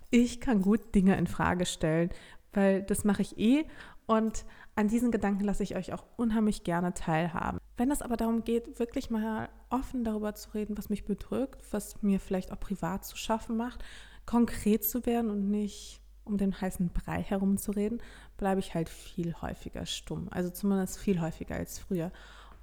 Ich 0.10 0.42
kann 0.42 0.62
gut 0.62 0.94
Dinge 0.94 1.16
in 1.16 1.28
Frage 1.28 1.66
stellen, 1.66 2.10
weil 2.54 2.84
das 2.84 3.04
mache 3.04 3.22
ich 3.22 3.38
eh 3.38 3.66
und 4.08 4.46
an 4.76 4.88
diesen 4.88 5.12
Gedanken 5.12 5.44
lasse 5.44 5.64
ich 5.64 5.76
euch 5.76 5.94
auch 5.94 6.06
unheimlich 6.18 6.64
gerne 6.64 6.94
teilhaben. 6.94 7.60
Wenn 7.78 7.92
es 7.92 8.02
aber 8.02 8.18
darum 8.18 8.44
geht, 8.44 8.80
wirklich 8.80 9.10
mal 9.10 9.50
offen 9.70 10.04
darüber 10.04 10.34
zu 10.34 10.50
reden, 10.52 10.78
was 10.78 10.90
mich 10.90 11.06
bedrückt, 11.06 11.62
was 11.72 12.02
mir 12.02 12.20
vielleicht 12.20 12.52
auch 12.52 12.60
privat 12.60 13.06
zu 13.06 13.16
schaffen 13.16 13.58
macht, 13.58 13.84
konkret 14.26 14.84
zu 14.84 15.06
werden 15.06 15.30
und 15.30 15.50
nicht 15.50 16.02
um 16.24 16.38
den 16.38 16.60
heißen 16.60 16.90
Brei 16.90 17.22
herumzureden, 17.22 18.02
bleibe 18.38 18.60
ich 18.60 18.74
halt 18.74 18.90
viel 18.90 19.34
häufiger 19.42 19.86
stumm. 19.86 20.28
Also 20.32 20.50
zumindest 20.50 21.00
viel 21.00 21.20
häufiger 21.20 21.56
als 21.56 21.80
früher. 21.80 22.12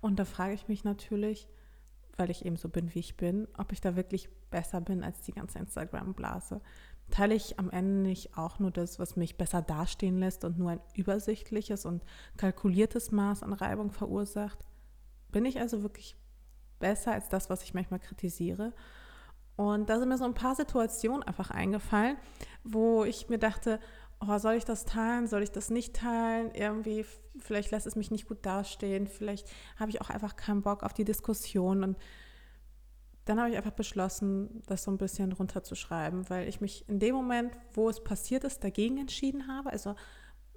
Und 0.00 0.18
da 0.18 0.24
frage 0.24 0.54
ich 0.54 0.68
mich 0.68 0.84
natürlich, 0.84 1.48
weil 2.16 2.30
ich 2.30 2.44
eben 2.44 2.56
so 2.56 2.68
bin, 2.68 2.94
wie 2.94 2.98
ich 2.98 3.16
bin, 3.16 3.46
ob 3.56 3.72
ich 3.72 3.80
da 3.80 3.96
wirklich 3.96 4.28
besser 4.50 4.80
bin 4.80 5.02
als 5.04 5.22
die 5.22 5.32
ganze 5.32 5.58
Instagram-Blase. 5.58 6.60
Teile 7.10 7.34
ich 7.34 7.58
am 7.58 7.70
Ende 7.70 8.02
nicht 8.08 8.36
auch 8.36 8.58
nur 8.58 8.70
das, 8.70 8.98
was 8.98 9.16
mich 9.16 9.38
besser 9.38 9.62
dastehen 9.62 10.18
lässt 10.18 10.44
und 10.44 10.58
nur 10.58 10.70
ein 10.70 10.80
übersichtliches 10.94 11.86
und 11.86 12.04
kalkuliertes 12.36 13.12
Maß 13.12 13.42
an 13.42 13.52
Reibung 13.52 13.92
verursacht? 13.92 14.58
Bin 15.30 15.44
ich 15.44 15.58
also 15.58 15.82
wirklich 15.82 16.16
besser 16.80 17.12
als 17.12 17.28
das, 17.28 17.50
was 17.50 17.62
ich 17.62 17.72
manchmal 17.72 18.00
kritisiere? 18.00 18.72
Und 19.56 19.88
da 19.88 19.98
sind 19.98 20.08
mir 20.08 20.18
so 20.18 20.24
ein 20.24 20.34
paar 20.34 20.54
Situationen 20.54 21.22
einfach 21.22 21.50
eingefallen, 21.50 22.16
wo 22.62 23.04
ich 23.04 23.28
mir 23.28 23.38
dachte, 23.38 23.80
oh, 24.20 24.38
soll 24.38 24.54
ich 24.54 24.64
das 24.64 24.84
teilen, 24.84 25.26
soll 25.26 25.42
ich 25.42 25.50
das 25.50 25.70
nicht 25.70 25.94
teilen? 25.94 26.50
Irgendwie, 26.52 27.04
vielleicht 27.38 27.70
lässt 27.70 27.86
es 27.86 27.96
mich 27.96 28.10
nicht 28.10 28.26
gut 28.26 28.44
dastehen, 28.44 29.06
vielleicht 29.06 29.48
habe 29.76 29.90
ich 29.90 30.00
auch 30.00 30.10
einfach 30.10 30.36
keinen 30.36 30.62
Bock 30.62 30.82
auf 30.82 30.92
die 30.92 31.04
Diskussion. 31.04 31.82
Und 31.84 31.98
dann 33.24 33.38
habe 33.38 33.50
ich 33.50 33.56
einfach 33.56 33.72
beschlossen, 33.72 34.62
das 34.66 34.84
so 34.84 34.90
ein 34.90 34.98
bisschen 34.98 35.32
runterzuschreiben, 35.32 36.28
weil 36.30 36.48
ich 36.48 36.60
mich 36.60 36.88
in 36.88 36.98
dem 36.98 37.14
Moment, 37.14 37.56
wo 37.74 37.88
es 37.88 38.02
passiert 38.02 38.44
ist, 38.44 38.64
dagegen 38.64 38.98
entschieden 38.98 39.46
habe, 39.48 39.70
also 39.70 39.94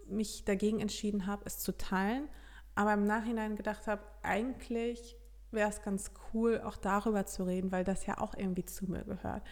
mich 0.08 0.46
dagegen 0.46 0.80
entschieden 0.80 1.28
habe, 1.28 1.44
es 1.46 1.60
zu 1.60 1.78
teilen, 1.78 2.28
aber 2.76 2.94
im 2.94 3.04
Nachhinein 3.04 3.56
gedacht 3.56 3.88
habe, 3.88 4.02
eigentlich 4.24 5.18
wäre 5.52 5.70
es 5.70 5.82
ganz 5.82 6.12
cool, 6.34 6.62
auch 6.62 6.78
darüber 6.78 7.26
zu 7.26 7.44
reden, 7.44 7.72
weil 7.72 7.84
das 7.84 8.06
ja 8.06 8.18
auch 8.20 8.34
irgendwie 8.36 8.66
zu 8.66 8.90
mir 8.90 9.04
gehört. 9.04 9.44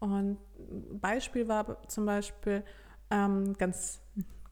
Und 0.00 0.12
ein 0.12 1.00
Beispiel 1.00 1.48
war 1.48 1.86
zum 1.88 2.06
Beispiel, 2.06 2.64
ähm, 3.10 3.54
ganz, 3.58 4.00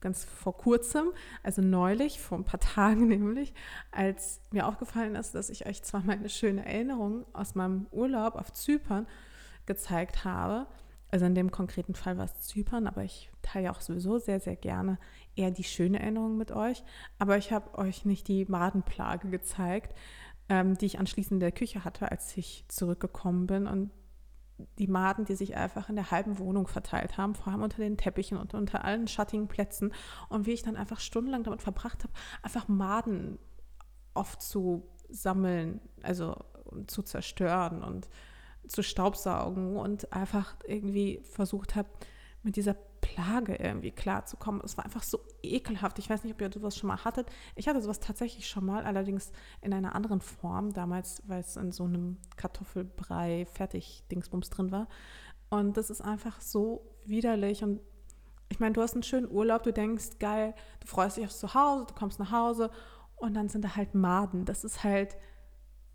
ganz 0.01 0.25
vor 0.25 0.57
kurzem, 0.57 1.13
also 1.43 1.63
neulich, 1.63 2.21
vor 2.21 2.39
ein 2.39 2.45
paar 2.45 2.61
Tagen 2.61 3.09
nämlich, 3.09 3.55
als 3.91 4.41
mir 4.51 4.67
aufgefallen 4.67 5.15
ist, 5.15 5.35
dass 5.35 5.51
ich 5.51 5.67
euch 5.67 5.83
zwar 5.83 6.03
meine 6.03 6.29
schöne 6.29 6.65
Erinnerung 6.65 7.25
aus 7.33 7.55
meinem 7.55 7.87
Urlaub 7.91 8.37
auf 8.37 8.53
Zypern 8.53 9.07
gezeigt 9.67 10.25
habe, 10.25 10.67
also 11.11 11.25
in 11.25 11.35
dem 11.35 11.51
konkreten 11.51 11.95
Fall 11.95 12.19
war 12.19 12.25
es 12.25 12.43
Zypern, 12.43 12.87
aber 12.87 13.05
ich 13.05 13.31
teile 13.43 13.71
auch 13.71 13.81
sowieso 13.81 14.19
sehr, 14.19 14.41
sehr 14.41 14.57
gerne 14.57 14.99
eher 15.37 15.51
die 15.51 15.65
schöne 15.65 16.01
Erinnerung 16.01 16.37
mit 16.37 16.51
euch. 16.51 16.83
Aber 17.19 17.37
ich 17.37 17.53
habe 17.53 17.79
euch 17.79 18.05
nicht 18.05 18.29
die 18.29 18.45
Madenplage 18.47 19.29
gezeigt, 19.29 19.97
ähm, 20.49 20.77
die 20.77 20.87
ich 20.87 20.99
anschließend 20.99 21.35
in 21.35 21.41
der 21.41 21.53
Küche 21.53 21.85
hatte, 21.85 22.11
als 22.11 22.37
ich 22.37 22.65
zurückgekommen 22.69 23.47
bin 23.47 23.67
und 23.67 23.91
die 24.79 24.87
Maden, 24.87 25.25
die 25.25 25.35
sich 25.35 25.57
einfach 25.57 25.89
in 25.89 25.97
der 25.97 26.11
halben 26.11 26.39
Wohnung 26.39 26.67
verteilt 26.67 27.19
haben, 27.19 27.35
vor 27.35 27.53
allem 27.53 27.63
unter 27.63 27.79
den 27.79 27.97
Teppichen 27.97 28.39
und 28.39 28.55
unter 28.55 28.85
allen 28.85 29.09
schattigen 29.09 29.49
Plätzen. 29.49 29.93
Und 30.29 30.47
wie 30.47 30.53
ich 30.53 30.63
dann 30.63 30.77
einfach 30.77 31.01
stundenlang 31.01 31.43
damit 31.43 31.63
verbracht 31.63 32.05
habe, 32.05 32.13
einfach 32.43 32.69
Maden 32.69 33.39
oft 34.15 34.41
zu 34.41 34.89
sammeln, 35.09 35.81
also 36.03 36.37
zu 36.87 37.03
zerstören 37.03 37.83
und 37.83 38.09
zu 38.67 38.83
staubsaugen 38.83 39.77
und 39.77 40.13
einfach 40.13 40.57
irgendwie 40.67 41.21
versucht 41.23 41.77
habe, 41.77 41.89
mit 42.47 42.57
dieser 42.57 42.75
Plage 43.01 43.57
irgendwie 43.57 43.91
klarzukommen. 43.91 44.63
Es 44.65 44.77
war 44.77 44.85
einfach 44.85 45.03
so 45.03 45.19
ekelhaft. 45.43 45.99
Ich 45.99 46.09
weiß 46.09 46.23
nicht, 46.23 46.33
ob 46.33 46.41
ihr 46.41 46.51
sowas 46.53 46.77
schon 46.77 46.87
mal 46.87 47.05
hattet. 47.05 47.29
Ich 47.57 47.69
hatte 47.69 47.83
sowas 47.83 47.99
tatsächlich 47.99 48.49
schon 48.49 48.65
mal, 48.65 48.85
allerdings 48.85 49.33
in 49.61 49.75
einer 49.75 49.95
anderen 49.95 50.21
Form. 50.21 50.73
Damals, 50.73 51.23
weil 51.27 51.41
es 51.41 51.57
in 51.57 51.73
so 51.73 51.85
einem 51.85 52.19
Kartoffelbrei 52.37 53.47
fertig 53.53 54.05
Dingsbums 54.11 54.49
drin 54.49 54.71
war. 54.71 54.89
Und 55.51 55.77
das 55.77 55.91
ist 55.91 56.01
einfach 56.01 56.41
so 56.41 56.89
widerlich. 57.05 57.65
Und 57.65 57.81
ich 58.49 58.61
meine, 58.61 58.75
du 58.75 58.81
hast 58.81 58.95
einen 58.95 59.03
schönen 59.03 59.31
Urlaub, 59.31 59.65
du 59.65 59.73
denkst, 59.73 60.19
geil, 60.21 60.55
du 60.81 60.87
freust 60.87 61.17
dich 61.17 61.25
aufs 61.25 61.41
Zuhause, 61.41 61.87
du 61.87 61.95
kommst 61.95 62.21
nach 62.21 62.31
Hause 62.31 62.71
und 63.17 63.35
dann 63.35 63.49
sind 63.49 63.65
da 63.65 63.75
halt 63.75 63.95
Maden. 63.97 64.45
Das 64.45 64.63
ist 64.63 64.85
halt 64.85 65.17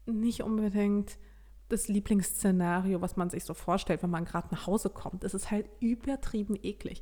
nicht 0.06 0.44
unbedingt 0.44 1.18
das 1.72 1.88
Lieblingsszenario, 1.88 3.02
was 3.02 3.18
man 3.18 3.30
sich 3.30 3.44
so 3.44 3.54
vorstellt, 3.54 4.04
wenn 4.04 4.10
man 4.10 4.26
gerade 4.26 4.50
nach 4.52 4.68
Hause 4.68 4.90
kommt. 4.90 5.24
Es 5.24 5.34
ist 5.34 5.52
halt 5.52 5.70
übertrieben 5.80 6.58
eklig. 6.62 7.02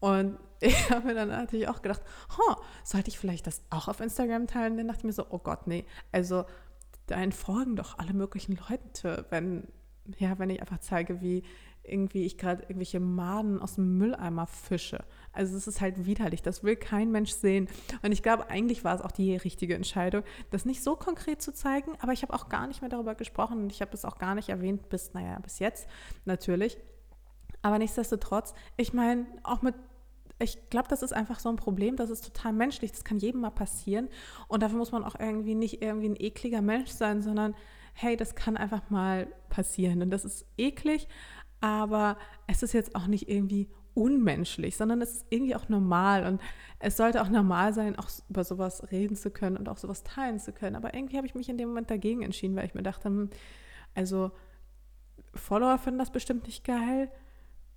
Und 0.00 0.38
ich 0.60 0.90
habe 0.90 1.08
mir 1.08 1.14
dann 1.14 1.28
natürlich 1.28 1.68
auch 1.68 1.82
gedacht, 1.82 2.02
huh, 2.36 2.56
sollte 2.84 3.08
ich 3.08 3.18
vielleicht 3.18 3.46
das 3.46 3.62
auch 3.70 3.88
auf 3.88 4.00
Instagram 4.00 4.46
teilen? 4.46 4.76
Dann 4.76 4.88
dachte 4.88 5.00
ich 5.00 5.04
mir 5.04 5.12
so, 5.12 5.26
oh 5.30 5.38
Gott, 5.38 5.66
nee. 5.66 5.84
Also 6.12 6.44
da 7.06 7.18
folgen 7.30 7.76
doch 7.76 7.98
alle 7.98 8.12
möglichen 8.12 8.58
Leute, 8.68 9.26
wenn, 9.30 9.68
ja, 10.18 10.38
wenn 10.38 10.50
ich 10.50 10.60
einfach 10.60 10.80
zeige, 10.80 11.20
wie 11.20 11.42
irgendwie 11.88 12.24
ich 12.24 12.38
gerade 12.38 12.62
irgendwelche 12.62 13.00
Maden 13.00 13.60
aus 13.60 13.74
dem 13.76 13.98
Mülleimer 13.98 14.46
fische. 14.46 15.04
Also 15.32 15.56
es 15.56 15.66
ist 15.66 15.80
halt 15.80 16.06
widerlich, 16.06 16.42
das 16.42 16.62
will 16.62 16.76
kein 16.76 17.10
Mensch 17.10 17.32
sehen. 17.32 17.68
Und 18.02 18.12
ich 18.12 18.22
glaube, 18.22 18.50
eigentlich 18.50 18.84
war 18.84 18.94
es 18.94 19.00
auch 19.00 19.10
die 19.10 19.36
richtige 19.36 19.74
Entscheidung, 19.74 20.22
das 20.50 20.64
nicht 20.64 20.82
so 20.82 20.96
konkret 20.96 21.42
zu 21.42 21.52
zeigen, 21.52 21.92
aber 22.00 22.12
ich 22.12 22.22
habe 22.22 22.34
auch 22.34 22.48
gar 22.48 22.66
nicht 22.66 22.80
mehr 22.80 22.90
darüber 22.90 23.14
gesprochen 23.14 23.62
und 23.62 23.72
ich 23.72 23.80
habe 23.80 23.92
es 23.94 24.04
auch 24.04 24.18
gar 24.18 24.34
nicht 24.34 24.48
erwähnt 24.48 24.88
bis, 24.88 25.14
naja, 25.14 25.38
bis 25.40 25.58
jetzt 25.58 25.88
natürlich. 26.24 26.78
Aber 27.62 27.78
nichtsdestotrotz, 27.78 28.54
ich 28.76 28.92
meine, 28.92 29.26
auch 29.42 29.62
mit 29.62 29.74
ich 30.40 30.70
glaube, 30.70 30.88
das 30.88 31.02
ist 31.02 31.12
einfach 31.12 31.40
so 31.40 31.48
ein 31.48 31.56
Problem, 31.56 31.96
das 31.96 32.10
ist 32.10 32.24
total 32.24 32.52
menschlich, 32.52 32.92
das 32.92 33.04
kann 33.04 33.18
jedem 33.18 33.40
mal 33.40 33.50
passieren 33.50 34.08
und 34.46 34.62
dafür 34.62 34.78
muss 34.78 34.92
man 34.92 35.04
auch 35.04 35.18
irgendwie 35.18 35.54
nicht 35.54 35.82
irgendwie 35.82 36.08
ein 36.08 36.16
ekliger 36.16 36.62
Mensch 36.62 36.90
sein, 36.90 37.22
sondern 37.22 37.54
hey, 37.94 38.16
das 38.16 38.36
kann 38.36 38.56
einfach 38.56 38.90
mal 38.90 39.26
passieren 39.48 40.02
und 40.02 40.10
das 40.10 40.24
ist 40.24 40.46
eklig, 40.56 41.08
aber 41.60 42.16
es 42.46 42.62
ist 42.62 42.72
jetzt 42.72 42.94
auch 42.94 43.06
nicht 43.06 43.28
irgendwie 43.28 43.68
unmenschlich, 43.94 44.76
sondern 44.76 45.02
es 45.02 45.12
ist 45.12 45.26
irgendwie 45.30 45.56
auch 45.56 45.68
normal 45.68 46.24
und 46.24 46.40
es 46.78 46.96
sollte 46.96 47.20
auch 47.20 47.28
normal 47.28 47.72
sein, 47.72 47.98
auch 47.98 48.08
über 48.28 48.44
sowas 48.44 48.92
reden 48.92 49.16
zu 49.16 49.30
können 49.30 49.56
und 49.56 49.68
auch 49.68 49.78
sowas 49.78 50.04
teilen 50.04 50.38
zu 50.38 50.52
können. 50.52 50.76
Aber 50.76 50.94
irgendwie 50.94 51.16
habe 51.16 51.26
ich 51.26 51.34
mich 51.34 51.48
in 51.48 51.58
dem 51.58 51.68
Moment 51.68 51.90
dagegen 51.90 52.22
entschieden, 52.22 52.54
weil 52.54 52.66
ich 52.66 52.74
mir 52.74 52.84
dachte, 52.84 53.08
hm, 53.08 53.30
also 53.94 54.30
Follower 55.34 55.78
finden 55.78 55.98
das 55.98 56.12
bestimmt 56.12 56.46
nicht 56.46 56.64
geil, 56.64 57.10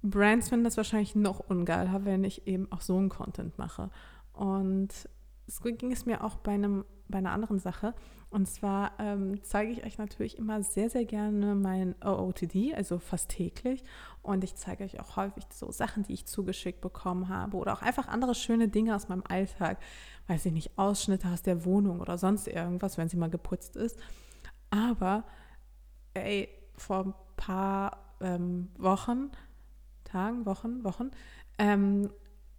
Brands 0.04 0.50
finden 0.50 0.66
das 0.66 0.78
wahrscheinlich 0.78 1.16
noch 1.16 1.40
ungeiler, 1.40 2.06
wenn 2.06 2.24
ich 2.24 2.48
eben 2.48 2.72
auch 2.72 2.82
so 2.82 2.98
einen 2.98 3.10
Content 3.10 3.58
mache. 3.58 3.90
Und 4.34 5.10
so 5.52 5.64
ging 5.64 5.92
es 5.92 6.06
mir 6.06 6.24
auch 6.24 6.38
bei, 6.38 6.54
einem, 6.54 6.86
bei 7.10 7.18
einer 7.18 7.32
anderen 7.32 7.60
Sache. 7.60 7.94
Und 8.30 8.48
zwar 8.48 8.94
ähm, 9.00 9.44
zeige 9.44 9.72
ich 9.72 9.84
euch 9.84 9.98
natürlich 9.98 10.38
immer 10.38 10.64
sehr, 10.64 10.90
sehr 10.90 11.04
gerne 11.04 11.56
mein 11.56 11.96
OOTD, 12.02 12.74
also 12.74 13.00
fast 13.00 13.30
täglich. 13.30 13.84
Und 14.22 14.46
ich 14.46 14.56
zeige 14.56 14.86
euch 14.86 15.02
auch 15.02 15.18
häufig 15.18 15.44
so 15.52 15.70
Sachen, 15.72 16.04
die 16.04 16.14
ich 16.14 16.26
zugeschickt 16.26 16.80
bekommen 16.80 17.28
habe 17.28 17.58
oder 17.58 17.74
auch 17.74 17.82
einfach 17.82 18.08
andere 18.08 18.34
schöne 18.34 18.70
Dinge 18.70 18.96
aus 18.96 19.10
meinem 19.10 19.24
Alltag. 19.28 19.80
Weiß 20.28 20.46
ich 20.46 20.54
nicht, 20.54 20.78
Ausschnitte 20.78 21.28
aus 21.28 21.42
der 21.42 21.66
Wohnung 21.66 22.00
oder 22.00 22.18
sonst 22.18 22.48
irgendwas, 22.48 22.98
wenn 22.98 23.10
sie 23.10 23.18
mal 23.18 23.30
geputzt 23.30 23.76
ist. 23.76 24.00
Aber, 24.70 25.26
ey, 26.14 26.48
vor 26.78 27.06
ein 27.06 27.14
paar 27.36 28.16
ähm, 28.22 28.70
Wochen, 28.78 29.32
Tagen, 30.06 30.46
Wochen, 30.46 30.86
Wochen, 30.86 31.12
ähm, 31.58 32.10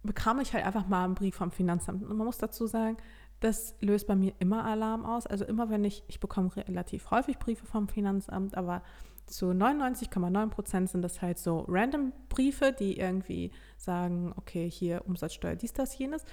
bekam 0.03 0.39
ich 0.39 0.53
halt 0.53 0.65
einfach 0.65 0.87
mal 0.87 1.05
einen 1.05 1.15
Brief 1.15 1.35
vom 1.35 1.51
Finanzamt. 1.51 2.03
Und 2.03 2.17
man 2.17 2.25
muss 2.25 2.37
dazu 2.37 2.67
sagen, 2.67 2.97
das 3.39 3.75
löst 3.79 4.07
bei 4.07 4.15
mir 4.15 4.33
immer 4.39 4.65
Alarm 4.65 5.05
aus. 5.05 5.27
Also 5.27 5.45
immer 5.45 5.69
wenn 5.69 5.83
ich, 5.83 6.03
ich 6.07 6.19
bekomme 6.19 6.55
relativ 6.55 7.11
häufig 7.11 7.39
Briefe 7.39 7.65
vom 7.65 7.87
Finanzamt, 7.87 8.55
aber 8.55 8.83
zu 9.25 9.47
99,9 9.47 10.49
Prozent 10.49 10.89
sind 10.89 11.01
das 11.01 11.21
halt 11.21 11.39
so 11.39 11.65
random 11.67 12.11
Briefe, 12.29 12.73
die 12.77 12.97
irgendwie 12.97 13.51
sagen, 13.77 14.33
okay, 14.35 14.69
hier 14.69 15.03
Umsatzsteuer, 15.07 15.55
dies, 15.55 15.73
das, 15.73 15.97
jenes. 15.97 16.25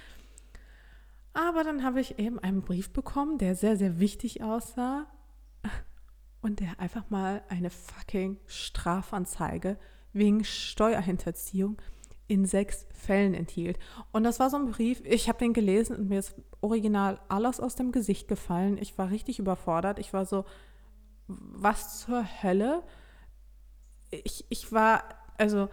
Aber 1.33 1.63
dann 1.63 1.83
habe 1.83 2.01
ich 2.01 2.19
eben 2.19 2.39
einen 2.39 2.61
Brief 2.61 2.91
bekommen, 2.91 3.37
der 3.37 3.55
sehr, 3.55 3.77
sehr 3.77 3.99
wichtig 3.99 4.43
aussah 4.43 5.07
und 6.41 6.59
der 6.59 6.79
einfach 6.79 7.09
mal 7.09 7.41
eine 7.47 7.69
fucking 7.69 8.37
Strafanzeige 8.47 9.77
wegen 10.11 10.43
Steuerhinterziehung 10.43 11.77
in 12.31 12.45
sechs 12.45 12.87
Fällen 12.93 13.33
enthielt. 13.33 13.77
Und 14.13 14.23
das 14.23 14.39
war 14.39 14.49
so 14.49 14.55
ein 14.55 14.71
Brief, 14.71 15.01
ich 15.03 15.27
habe 15.27 15.39
den 15.39 15.51
gelesen 15.51 15.97
und 15.97 16.07
mir 16.07 16.19
ist 16.19 16.33
original 16.61 17.19
alles 17.27 17.59
aus 17.59 17.75
dem 17.75 17.91
Gesicht 17.91 18.29
gefallen. 18.29 18.77
Ich 18.77 18.97
war 18.97 19.09
richtig 19.09 19.37
überfordert. 19.37 19.99
Ich 19.99 20.13
war 20.13 20.25
so, 20.25 20.45
was 21.27 21.99
zur 21.99 22.23
Hölle? 22.41 22.83
Ich, 24.11 24.45
ich 24.47 24.71
war, 24.71 25.03
also 25.37 25.67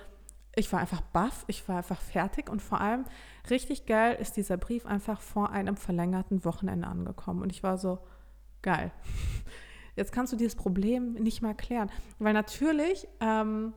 ich 0.57 0.73
war 0.73 0.81
einfach 0.81 1.00
baff, 1.00 1.45
ich 1.47 1.69
war 1.69 1.77
einfach 1.77 2.00
fertig 2.00 2.50
und 2.50 2.61
vor 2.61 2.81
allem 2.81 3.05
richtig 3.50 3.87
geil 3.87 4.17
ist 4.21 4.37
dieser 4.37 4.57
Brief 4.57 4.85
einfach 4.85 5.21
vor 5.21 5.50
einem 5.50 5.77
verlängerten 5.77 6.45
Wochenende 6.45 6.88
angekommen. 6.88 7.41
Und 7.41 7.53
ich 7.53 7.62
war 7.62 7.79
so, 7.79 8.00
geil. 8.62 8.91
Jetzt 9.95 10.11
kannst 10.11 10.33
du 10.33 10.37
dieses 10.37 10.57
Problem 10.57 11.15
nicht 11.15 11.41
mehr 11.41 11.55
klären. 11.55 11.88
Weil 12.19 12.33
natürlich, 12.33 13.07
ähm, 13.21 13.75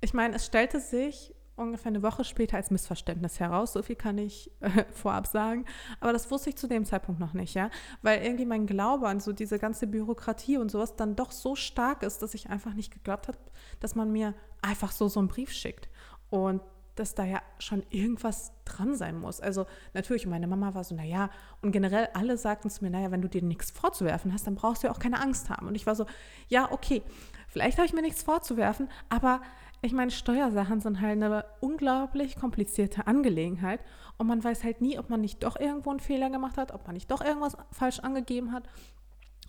ich 0.00 0.14
meine, 0.14 0.36
es 0.36 0.46
stellte 0.46 0.80
sich 0.80 1.34
ungefähr 1.60 1.90
eine 1.90 2.02
Woche 2.02 2.24
später 2.24 2.56
als 2.56 2.70
Missverständnis 2.70 3.40
heraus. 3.40 3.72
So 3.72 3.82
viel 3.82 3.96
kann 3.96 4.18
ich 4.18 4.50
äh, 4.60 4.84
vorab 4.92 5.26
sagen. 5.26 5.64
Aber 6.00 6.12
das 6.12 6.30
wusste 6.30 6.50
ich 6.50 6.56
zu 6.56 6.66
dem 6.66 6.84
Zeitpunkt 6.84 7.20
noch 7.20 7.34
nicht, 7.34 7.54
ja. 7.54 7.70
Weil 8.02 8.22
irgendwie 8.22 8.46
mein 8.46 8.66
Glaube 8.66 9.08
an 9.08 9.20
so 9.20 9.32
diese 9.32 9.58
ganze 9.58 9.86
Bürokratie 9.86 10.58
und 10.58 10.70
sowas 10.70 10.96
dann 10.96 11.16
doch 11.16 11.32
so 11.32 11.54
stark 11.54 12.02
ist, 12.02 12.22
dass 12.22 12.34
ich 12.34 12.50
einfach 12.50 12.74
nicht 12.74 12.92
geglaubt 12.92 13.28
habe, 13.28 13.38
dass 13.80 13.94
man 13.94 14.10
mir 14.10 14.34
einfach 14.62 14.92
so 14.92 15.08
so 15.08 15.20
einen 15.20 15.28
Brief 15.28 15.52
schickt. 15.52 15.88
Und 16.30 16.60
dass 17.00 17.14
da 17.14 17.24
ja 17.24 17.40
schon 17.58 17.82
irgendwas 17.88 18.52
dran 18.64 18.94
sein 18.94 19.18
muss. 19.18 19.40
Also 19.40 19.66
natürlich, 19.94 20.26
meine 20.26 20.46
Mama 20.46 20.74
war 20.74 20.84
so, 20.84 20.94
naja, 20.94 21.30
und 21.62 21.72
generell 21.72 22.08
alle 22.12 22.36
sagten 22.36 22.68
zu 22.68 22.84
mir, 22.84 22.90
naja, 22.90 23.10
wenn 23.10 23.22
du 23.22 23.28
dir 23.28 23.42
nichts 23.42 23.70
vorzuwerfen 23.70 24.32
hast, 24.32 24.46
dann 24.46 24.54
brauchst 24.54 24.82
du 24.82 24.88
ja 24.88 24.92
auch 24.92 24.98
keine 24.98 25.20
Angst 25.20 25.48
haben. 25.48 25.66
Und 25.66 25.74
ich 25.74 25.86
war 25.86 25.94
so, 25.94 26.04
ja, 26.48 26.70
okay, 26.70 27.02
vielleicht 27.48 27.78
habe 27.78 27.86
ich 27.86 27.94
mir 27.94 28.02
nichts 28.02 28.22
vorzuwerfen, 28.22 28.88
aber 29.08 29.40
ich 29.82 29.92
meine, 29.92 30.10
Steuersachen 30.10 30.80
sind 30.80 31.00
halt 31.00 31.22
eine 31.22 31.44
unglaublich 31.60 32.36
komplizierte 32.36 33.06
Angelegenheit 33.06 33.80
und 34.18 34.26
man 34.26 34.44
weiß 34.44 34.62
halt 34.62 34.82
nie, 34.82 34.98
ob 34.98 35.08
man 35.08 35.22
nicht 35.22 35.42
doch 35.42 35.58
irgendwo 35.58 35.90
einen 35.90 36.00
Fehler 36.00 36.28
gemacht 36.28 36.58
hat, 36.58 36.72
ob 36.72 36.86
man 36.86 36.94
nicht 36.94 37.10
doch 37.10 37.22
irgendwas 37.22 37.56
falsch 37.72 38.00
angegeben 38.00 38.52
hat, 38.52 38.64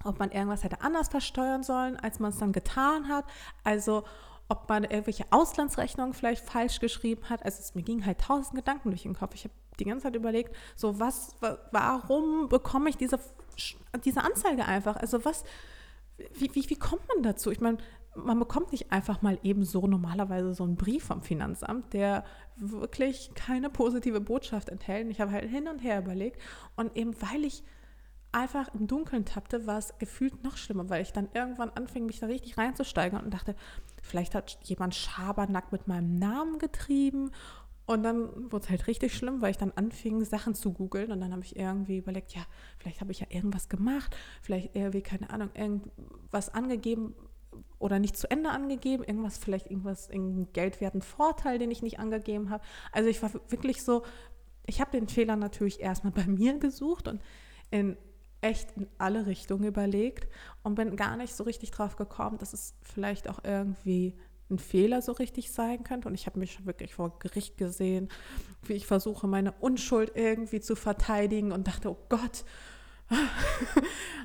ob 0.05 0.19
man 0.19 0.31
irgendwas 0.31 0.63
hätte 0.63 0.81
anders 0.81 1.09
versteuern 1.09 1.63
sollen, 1.63 1.97
als 1.97 2.19
man 2.19 2.31
es 2.31 2.37
dann 2.37 2.53
getan 2.53 3.09
hat. 3.09 3.25
Also 3.63 4.03
ob 4.47 4.67
man 4.67 4.83
irgendwelche 4.83 5.25
Auslandsrechnungen 5.31 6.13
vielleicht 6.13 6.43
falsch 6.43 6.79
geschrieben 6.79 7.29
hat. 7.29 7.43
Also 7.43 7.59
es, 7.59 7.75
mir 7.75 7.83
gingen 7.83 8.05
halt 8.05 8.19
tausend 8.19 8.55
Gedanken 8.55 8.89
durch 8.89 9.03
den 9.03 9.13
Kopf. 9.13 9.35
Ich 9.35 9.43
habe 9.43 9.53
die 9.79 9.85
ganze 9.85 10.03
Zeit 10.03 10.15
überlegt, 10.15 10.55
so 10.75 10.99
was, 10.99 11.35
warum 11.71 12.49
bekomme 12.49 12.89
ich 12.89 12.97
diese, 12.97 13.19
diese 14.03 14.23
Anzeige 14.23 14.65
einfach? 14.65 14.95
Also 14.97 15.23
was, 15.23 15.43
wie, 16.33 16.53
wie, 16.53 16.69
wie 16.69 16.75
kommt 16.75 17.07
man 17.07 17.23
dazu? 17.23 17.51
Ich 17.51 17.61
meine, 17.61 17.77
man 18.15 18.39
bekommt 18.39 18.71
nicht 18.71 18.91
einfach 18.91 19.21
mal 19.21 19.39
eben 19.43 19.63
so 19.63 19.87
normalerweise 19.87 20.53
so 20.53 20.63
einen 20.63 20.75
Brief 20.75 21.05
vom 21.05 21.21
Finanzamt, 21.21 21.93
der 21.93 22.23
wirklich 22.57 23.31
keine 23.35 23.69
positive 23.69 24.19
Botschaft 24.19 24.69
enthält. 24.69 25.09
Ich 25.09 25.21
habe 25.21 25.31
halt 25.31 25.49
hin 25.49 25.67
und 25.67 25.79
her 25.79 25.99
überlegt 25.99 26.41
und 26.75 26.95
eben 26.97 27.13
weil 27.21 27.45
ich 27.45 27.63
einfach 28.33 28.73
im 28.73 28.87
Dunkeln 28.87 29.25
tappte, 29.25 29.67
war 29.67 29.77
es 29.77 29.97
gefühlt 29.97 30.43
noch 30.43 30.57
schlimmer, 30.57 30.89
weil 30.89 31.01
ich 31.01 31.11
dann 31.11 31.29
irgendwann 31.33 31.69
anfing, 31.71 32.05
mich 32.05 32.19
da 32.19 32.27
richtig 32.27 32.57
reinzusteigern 32.57 33.23
und 33.23 33.33
dachte, 33.33 33.55
vielleicht 34.01 34.35
hat 34.35 34.57
jemand 34.63 34.95
Schabernack 34.95 35.71
mit 35.71 35.87
meinem 35.87 36.17
Namen 36.17 36.57
getrieben 36.57 37.31
und 37.85 38.03
dann 38.03 38.51
wurde 38.51 38.63
es 38.63 38.69
halt 38.69 38.87
richtig 38.87 39.13
schlimm, 39.13 39.41
weil 39.41 39.51
ich 39.51 39.57
dann 39.57 39.73
anfing, 39.75 40.23
Sachen 40.23 40.55
zu 40.55 40.71
googeln. 40.71 41.11
Und 41.11 41.19
dann 41.19 41.33
habe 41.33 41.43
ich 41.43 41.57
irgendwie 41.57 41.97
überlegt, 41.97 42.33
ja, 42.33 42.43
vielleicht 42.77 43.01
habe 43.01 43.11
ich 43.11 43.19
ja 43.19 43.27
irgendwas 43.29 43.67
gemacht, 43.67 44.15
vielleicht 44.41 44.75
irgendwie, 44.75 45.01
keine 45.01 45.29
Ahnung, 45.29 45.49
irgendwas 45.53 46.53
angegeben, 46.53 47.15
oder 47.79 47.99
nicht 47.99 48.17
zu 48.17 48.29
Ende 48.29 48.49
angegeben, 48.49 49.03
irgendwas, 49.03 49.37
vielleicht 49.37 49.69
irgendwas, 49.69 50.09
irgendeinen 50.09 50.53
geldwerten 50.53 51.01
Vorteil, 51.01 51.57
den 51.57 51.71
ich 51.71 51.81
nicht 51.81 51.99
angegeben 51.99 52.49
habe. 52.49 52.63
Also 52.91 53.09
ich 53.09 53.21
war 53.21 53.31
wirklich 53.49 53.83
so, 53.83 54.03
ich 54.65 54.79
habe 54.79 54.91
den 54.91 55.07
Fehler 55.07 55.35
natürlich 55.35 55.79
erstmal 55.79 56.13
bei 56.15 56.25
mir 56.25 56.57
gesucht 56.59 57.07
und 57.07 57.21
in 57.71 57.97
echt 58.41 58.71
in 58.75 58.87
alle 58.97 59.27
Richtungen 59.27 59.65
überlegt 59.65 60.27
und 60.63 60.75
bin 60.75 60.95
gar 60.95 61.15
nicht 61.15 61.35
so 61.35 61.43
richtig 61.43 61.71
drauf 61.71 61.95
gekommen, 61.95 62.39
dass 62.39 62.53
es 62.53 62.73
vielleicht 62.81 63.29
auch 63.29 63.43
irgendwie 63.43 64.17
ein 64.49 64.59
Fehler 64.59 65.01
so 65.01 65.11
richtig 65.13 65.51
sein 65.51 65.83
könnte. 65.83 66.07
Und 66.07 66.15
ich 66.15 66.25
habe 66.25 66.39
mich 66.39 66.53
schon 66.53 66.65
wirklich 66.65 66.95
vor 66.95 67.19
Gericht 67.19 67.57
gesehen, 67.57 68.09
wie 68.63 68.73
ich 68.73 68.87
versuche, 68.87 69.27
meine 69.27 69.53
Unschuld 69.53 70.11
irgendwie 70.15 70.59
zu 70.59 70.75
verteidigen 70.75 71.51
und 71.51 71.67
dachte, 71.67 71.89
oh 71.89 71.97
Gott. 72.09 72.43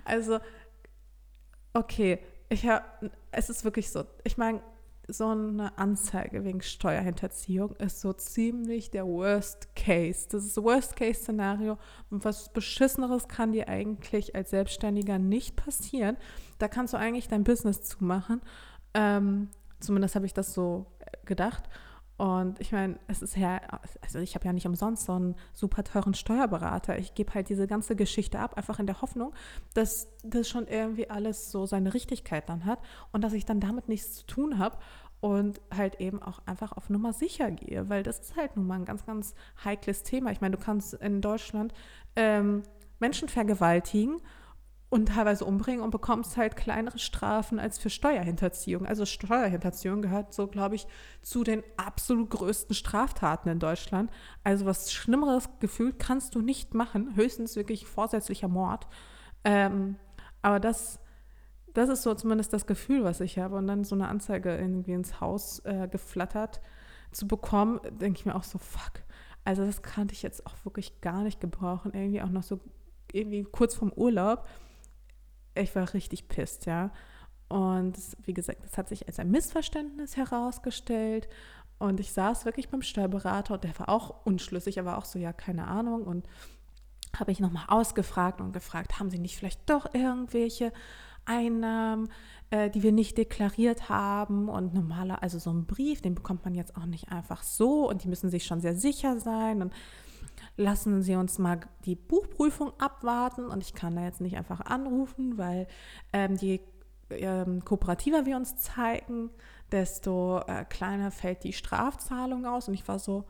also, 0.05 0.41
okay, 1.75 2.19
ich 2.49 2.67
habe, 2.67 2.85
es 3.31 3.51
ist 3.51 3.65
wirklich 3.65 3.91
so, 3.91 4.05
ich 4.25 4.37
meine, 4.37 4.61
so 5.09 5.29
eine 5.29 5.77
Anzeige 5.79 6.45
wegen 6.45 6.61
Steuerhinterziehung 6.63 7.77
ist 7.77 8.01
so 8.01 8.13
ziemlich 8.13 8.91
der 8.91 9.07
Worst 9.07 9.75
Case. 9.77 10.27
Das 10.29 10.45
ist 10.45 10.57
das 10.57 10.65
Worst 10.65 10.97
Case 10.97 11.21
Szenario. 11.21 11.79
Und 12.11 12.25
was 12.25 12.53
beschisseneres 12.53 13.29
kann 13.29 13.53
dir 13.53 13.69
eigentlich 13.69 14.35
als 14.35 14.51
Selbstständiger 14.51 15.19
nicht 15.19 15.55
passieren. 15.55 16.17
Da 16.59 16.69
kannst 16.69 16.93
du 16.93 16.99
eigentlich 16.99 17.29
dein 17.29 17.45
Business 17.45 17.83
zumachen. 17.83 18.41
Ähm, 18.95 19.49
zumindest 19.79 20.17
habe 20.17 20.27
ich 20.27 20.35
das 20.35 20.53
so 20.53 20.87
gedacht. 21.25 21.65
Und 22.17 22.61
ich 22.61 22.73
meine, 22.73 22.99
es 23.09 23.21
ist 23.21 23.37
ja, 23.37 23.61
also 24.01 24.21
ich 24.21 24.35
habe 24.35 24.47
ja 24.47 24.53
nicht 24.53 24.67
umsonst 24.67 25.05
so 25.05 25.13
einen 25.13 25.35
super 25.53 25.85
teuren 25.85 26.15
Steuerberater. 26.15 26.99
Ich 26.99 27.15
gebe 27.15 27.35
halt 27.35 27.51
diese 27.51 27.67
ganze 27.67 27.95
Geschichte 27.95 28.39
ab, 28.39 28.57
einfach 28.57 28.79
in 28.79 28.87
der 28.87 29.03
Hoffnung, 29.03 29.35
dass 29.75 30.09
das 30.25 30.49
schon 30.49 30.67
irgendwie 30.67 31.11
alles 31.11 31.51
so 31.51 31.67
seine 31.67 31.93
Richtigkeit 31.93 32.49
dann 32.49 32.65
hat 32.65 32.79
und 33.13 33.23
dass 33.23 33.35
ich 33.35 33.45
dann 33.45 33.61
damit 33.61 33.89
nichts 33.89 34.15
zu 34.15 34.27
tun 34.27 34.59
habe 34.59 34.79
und 35.21 35.61
halt 35.75 36.01
eben 36.01 36.23
auch 36.23 36.41
einfach 36.47 36.73
auf 36.73 36.89
Nummer 36.89 37.13
sicher 37.13 37.51
gehe, 37.51 37.89
weil 37.89 38.03
das 38.03 38.21
ist 38.21 38.37
halt 38.37 38.57
nun 38.57 38.67
mal 38.67 38.77
ein 38.77 38.85
ganz, 38.85 39.05
ganz 39.05 39.35
heikles 39.65 40.03
Thema. 40.03 40.31
Ich 40.31 40.41
meine, 40.41 40.57
du 40.57 40.63
kannst 40.63 40.95
in 40.95 41.21
Deutschland 41.21 41.75
ähm, 42.17 42.63
Menschen 42.99 43.29
vergewaltigen 43.29 44.23
und 44.89 45.07
teilweise 45.09 45.45
umbringen 45.45 45.83
und 45.83 45.91
bekommst 45.91 46.37
halt 46.37 46.55
kleinere 46.55 46.99
Strafen 46.99 47.59
als 47.59 47.79
für 47.79 47.91
Steuerhinterziehung. 47.91 48.87
Also 48.87 49.05
Steuerhinterziehung 49.05 50.01
gehört 50.01 50.33
so, 50.33 50.47
glaube 50.47 50.77
ich, 50.77 50.87
zu 51.23 51.43
den 51.43 51.65
absolut 51.77 52.31
größten 52.31 52.75
Straftaten 52.75 53.49
in 53.49 53.59
Deutschland. 53.59 54.11
Also 54.45 54.65
was 54.65 54.93
Schlimmeres 54.93 55.49
gefühlt 55.59 55.99
kannst 55.99 56.35
du 56.37 56.41
nicht 56.41 56.75
machen, 56.75 57.17
höchstens 57.17 57.57
wirklich 57.57 57.85
vorsätzlicher 57.85 58.49
Mord. 58.49 58.87
Ähm, 59.45 59.97
aber 60.41 60.61
das, 60.61 61.01
das 61.75 61.89
ist 61.89 62.03
so 62.03 62.15
zumindest 62.15 62.53
das 62.53 62.67
Gefühl, 62.67 63.03
was 63.03 63.21
ich 63.21 63.39
habe. 63.39 63.57
Und 63.57 63.67
dann 63.67 63.83
so 63.83 63.97
eine 63.97 64.07
Anzeige 64.07 64.57
irgendwie 64.57 64.93
ins 64.93 65.21
Haus 65.21 65.59
äh, 65.65 65.89
geflattert 65.91 66.61
zu 67.11 67.27
bekommen, 67.27 67.81
denke 67.91 68.21
ich 68.21 68.27
mir 68.27 68.37
auch 68.37 68.45
so, 68.45 68.59
fuck. 68.59 69.03
Also 69.45 69.65
das 69.65 69.83
kannte 69.83 70.15
ich 70.15 70.23
jetzt 70.23 70.47
auch 70.47 70.55
wirklich 70.65 71.01
gar 71.01 71.23
nicht 71.23 71.41
gebrauchen. 71.41 71.93
Irgendwie 71.93 72.23
auch 72.23 72.31
noch 72.31 72.45
so 72.45 72.61
irgendwie 73.13 73.45
kurz 73.45 73.75
vorm 73.75 73.93
Urlaub 73.93 74.47
ich 75.63 75.75
war 75.75 75.93
richtig 75.95 76.29
pisst, 76.29 76.67
ja. 76.67 76.91
Und 77.49 77.97
wie 78.25 78.35
gesagt, 78.35 78.65
das 78.65 78.77
hat 78.77 78.89
sich 78.89 79.07
als 79.07 79.19
ein 79.19 79.31
Missverständnis 79.31 80.17
herausgestellt. 80.17 81.29
Und 81.79 82.01
ich 82.01 82.13
saß 82.13 82.45
wirklich 82.45 82.69
beim 82.71 82.83
Steuerberater 82.83 83.55
und 83.55 83.65
der 83.65 83.79
war 83.79 83.89
auch 83.89 84.25
unschlüssig, 84.25 84.79
er 84.79 84.85
war 84.85 84.99
auch 84.99 85.05
so, 85.05 85.19
ja, 85.19 85.33
keine 85.33 85.67
Ahnung. 85.67 86.03
Und 86.05 86.27
habe 87.19 87.33
ich 87.33 87.41
nochmal 87.41 87.65
ausgefragt 87.69 88.41
und 88.41 88.53
gefragt, 88.53 88.99
haben 88.99 89.11
Sie 89.11 89.19
nicht 89.19 89.37
vielleicht 89.37 89.69
doch 89.69 89.95
irgendwelche 89.95 90.73
Einnahmen, 91.25 92.09
äh, 92.51 92.71
die 92.71 92.83
wir 92.83 92.93
nicht 92.93 93.19
deklariert 93.19 93.89
haben? 93.89 94.49
Und 94.49 94.75
normaler, 94.75 95.23
also 95.23 95.39
so 95.39 95.53
ein 95.53 95.67
Brief, 95.67 96.03
den 96.03 96.15
bekommt 96.15 96.45
man 96.45 96.55
jetzt 96.55 96.77
auch 96.77 96.87
nicht 96.87 97.11
einfach 97.11 97.43
so 97.43 97.89
und 97.89 98.05
die 98.05 98.09
müssen 98.09 98.31
sich 98.31 98.45
schon 98.45 98.61
sehr 98.61 98.75
sicher 98.75 99.21
sein. 99.21 99.63
Und 99.63 99.73
lassen 100.57 101.03
Sie 101.03 101.17
uns 101.17 101.39
mal 101.39 101.61
die 101.85 101.97
Buchprüfung 101.97 102.73
abwarten 102.79 103.47
und 103.47 103.63
ich 103.63 103.75
kann 103.75 103.97
da 103.97 104.03
jetzt 104.03 104.21
nicht 104.21 104.37
einfach 104.37 104.61
anrufen, 104.61 105.39
weil 105.39 105.67
ähm, 106.13 106.37
je 106.37 106.61
ähm, 107.11 107.65
kooperativer 107.65 108.27
wir 108.27 108.37
uns 108.37 108.57
zeigen, 108.57 109.31
desto 109.71 110.41
äh, 110.47 110.65
kleiner 110.65 111.11
fällt 111.11 111.45
die 111.45 111.53
Strafzahlung 111.53 112.47
aus. 112.47 112.69
Und 112.69 112.75
ich 112.75 112.87
war 112.89 112.99
so, 112.99 113.25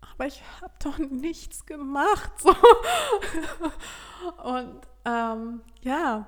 aber 0.00 0.26
ich 0.26 0.42
habe 0.60 0.72
doch 0.82 0.98
nichts 0.98 1.66
gemacht. 1.66 2.32
So. 2.38 2.50
Und 4.44 4.80
ähm, 5.04 5.60
ja, 5.82 6.26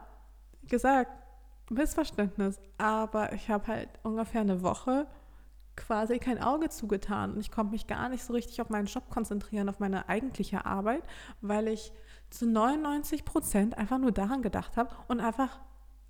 wie 0.60 0.68
gesagt, 0.68 1.10
Missverständnis. 1.70 2.60
Aber 2.78 3.32
ich 3.32 3.48
habe 3.48 3.66
halt 3.66 3.88
ungefähr 4.02 4.42
eine 4.42 4.62
Woche 4.62 5.06
quasi 5.76 6.18
kein 6.18 6.42
Auge 6.42 6.68
zugetan 6.68 7.32
und 7.32 7.40
ich 7.40 7.50
konnte 7.50 7.72
mich 7.72 7.86
gar 7.86 8.08
nicht 8.08 8.24
so 8.24 8.32
richtig 8.32 8.60
auf 8.60 8.68
meinen 8.68 8.86
Job 8.86 9.08
konzentrieren, 9.10 9.68
auf 9.68 9.80
meine 9.80 10.08
eigentliche 10.08 10.66
Arbeit, 10.66 11.02
weil 11.40 11.68
ich 11.68 11.92
zu 12.30 12.46
99 12.46 13.24
Prozent 13.24 13.78
einfach 13.78 13.98
nur 13.98 14.12
daran 14.12 14.42
gedacht 14.42 14.76
habe 14.76 14.94
und 15.08 15.20
einfach 15.20 15.60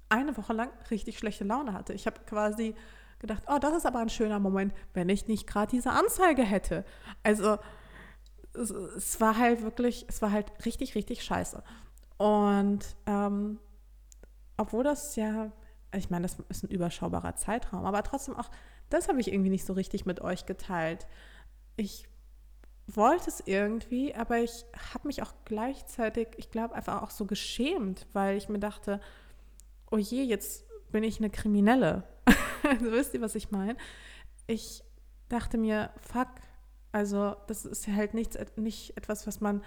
eine 0.08 0.36
Woche 0.36 0.52
lang 0.52 0.70
richtig 0.90 1.18
schlechte 1.18 1.44
Laune 1.44 1.72
hatte. 1.72 1.92
Ich 1.92 2.06
habe 2.06 2.20
quasi 2.26 2.74
gedacht, 3.18 3.44
oh, 3.46 3.58
das 3.58 3.74
ist 3.74 3.86
aber 3.86 4.00
ein 4.00 4.10
schöner 4.10 4.40
Moment, 4.40 4.74
wenn 4.94 5.08
ich 5.08 5.26
nicht 5.28 5.46
gerade 5.46 5.70
diese 5.70 5.90
Anzeige 5.90 6.42
hätte. 6.42 6.84
Also 7.22 7.58
es, 8.54 8.70
es, 8.70 9.20
war 9.20 9.38
halt 9.38 9.62
wirklich, 9.62 10.04
es 10.08 10.20
war 10.20 10.30
halt 10.30 10.52
richtig, 10.66 10.94
richtig 10.94 11.24
scheiße. 11.24 11.62
Und 12.18 12.80
ähm, 13.06 13.58
obwohl 14.56 14.84
das 14.84 15.16
ja, 15.16 15.50
ich 15.94 16.10
meine, 16.10 16.22
das 16.22 16.38
ist 16.48 16.64
ein 16.64 16.70
überschaubarer 16.70 17.36
Zeitraum, 17.36 17.86
aber 17.86 18.02
trotzdem 18.02 18.36
auch, 18.36 18.50
das 18.92 19.08
habe 19.08 19.20
ich 19.20 19.32
irgendwie 19.32 19.50
nicht 19.50 19.64
so 19.64 19.72
richtig 19.72 20.06
mit 20.06 20.20
euch 20.20 20.46
geteilt. 20.46 21.06
Ich 21.76 22.08
wollte 22.86 23.30
es 23.30 23.42
irgendwie, 23.46 24.14
aber 24.14 24.38
ich 24.38 24.64
habe 24.92 25.06
mich 25.06 25.22
auch 25.22 25.32
gleichzeitig, 25.44 26.28
ich 26.36 26.50
glaube, 26.50 26.74
einfach 26.74 27.02
auch 27.02 27.10
so 27.10 27.26
geschämt, 27.26 28.06
weil 28.12 28.36
ich 28.36 28.48
mir 28.48 28.58
dachte, 28.58 29.00
oh 29.90 29.98
je, 29.98 30.22
jetzt 30.22 30.64
bin 30.90 31.04
ich 31.04 31.18
eine 31.18 31.30
Kriminelle. 31.30 32.04
also 32.68 32.90
wisst 32.92 33.14
ihr, 33.14 33.20
was 33.20 33.34
ich 33.34 33.50
meine? 33.50 33.76
Ich 34.46 34.82
dachte 35.28 35.58
mir, 35.58 35.90
fuck, 35.96 36.28
also 36.90 37.36
das 37.46 37.64
ist 37.64 37.88
halt 37.88 38.14
nichts, 38.14 38.36
nicht 38.56 38.96
etwas, 38.96 39.26
was 39.26 39.40
man 39.40 39.62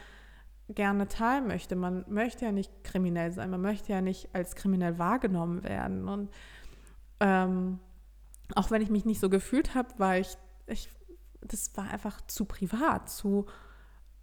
gerne 0.69 1.07
teilen 1.07 1.47
möchte. 1.47 1.75
Man 1.75 2.05
möchte 2.07 2.45
ja 2.45 2.51
nicht 2.51 2.83
kriminell 2.83 3.31
sein, 3.31 3.49
man 3.49 3.61
möchte 3.61 3.91
ja 3.91 4.01
nicht 4.01 4.29
als 4.33 4.55
kriminell 4.55 4.99
wahrgenommen 4.99 5.63
werden. 5.63 6.07
Und 6.07 6.29
ähm, 7.19 7.79
auch 8.55 8.71
wenn 8.71 8.81
ich 8.81 8.89
mich 8.89 9.05
nicht 9.05 9.19
so 9.19 9.29
gefühlt 9.29 9.75
habe, 9.75 9.89
war 9.97 10.17
ich, 10.17 10.37
ich, 10.67 10.89
das 11.41 11.75
war 11.75 11.89
einfach 11.89 12.21
zu 12.27 12.45
privat, 12.45 13.09
zu 13.09 13.45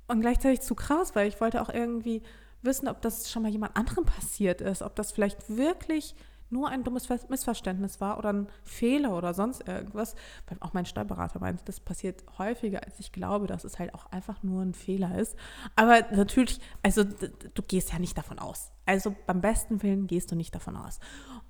und 0.08 0.20
gleichzeitig 0.20 0.61
zu 0.61 0.74
krass, 0.74 1.14
weil 1.14 1.28
ich 1.28 1.40
wollte 1.40 1.62
auch 1.62 1.70
irgendwie 1.70 2.22
wissen, 2.62 2.88
ob 2.88 3.00
das 3.02 3.30
schon 3.30 3.42
mal 3.42 3.50
jemand 3.50 3.76
anderem 3.76 4.04
passiert 4.04 4.61
ist, 4.61 4.82
ob 4.82 4.94
das 4.94 5.12
vielleicht 5.12 5.56
wirklich 5.56 6.14
nur 6.52 6.68
ein 6.68 6.85
dummes 6.85 7.08
Missverständnis 7.28 8.00
war 8.00 8.18
oder 8.18 8.32
ein 8.32 8.46
Fehler 8.62 9.16
oder 9.16 9.32
sonst 9.32 9.66
irgendwas. 9.66 10.14
Weil 10.46 10.58
auch 10.61 10.74
mein 10.74 10.85
Steuerberater 10.85 11.40
meinte, 11.40 11.64
das 11.64 11.80
passiert 11.80 12.22
häufiger, 12.38 12.85
als 12.85 13.00
ich 13.00 13.11
glaube, 13.11 13.46
dass 13.46 13.64
es 13.64 13.78
halt 13.78 13.94
auch 13.94 14.06
einfach 14.12 14.42
nur 14.42 14.62
ein 14.62 14.74
Fehler 14.74 15.18
ist. 15.18 15.35
Aber 15.76 16.02
natürlich, 16.14 16.61
also 16.82 17.04
du 17.04 17.62
gehst 17.62 17.92
ja 17.92 17.98
nicht 17.98 18.18
davon 18.18 18.38
aus. 18.38 18.70
Also 18.85 19.16
beim 19.26 19.40
besten 19.40 19.82
Willen 19.82 20.06
gehst 20.06 20.30
du 20.30 20.37
nicht 20.37 20.54
davon 20.54 20.76
aus. 20.76 21.00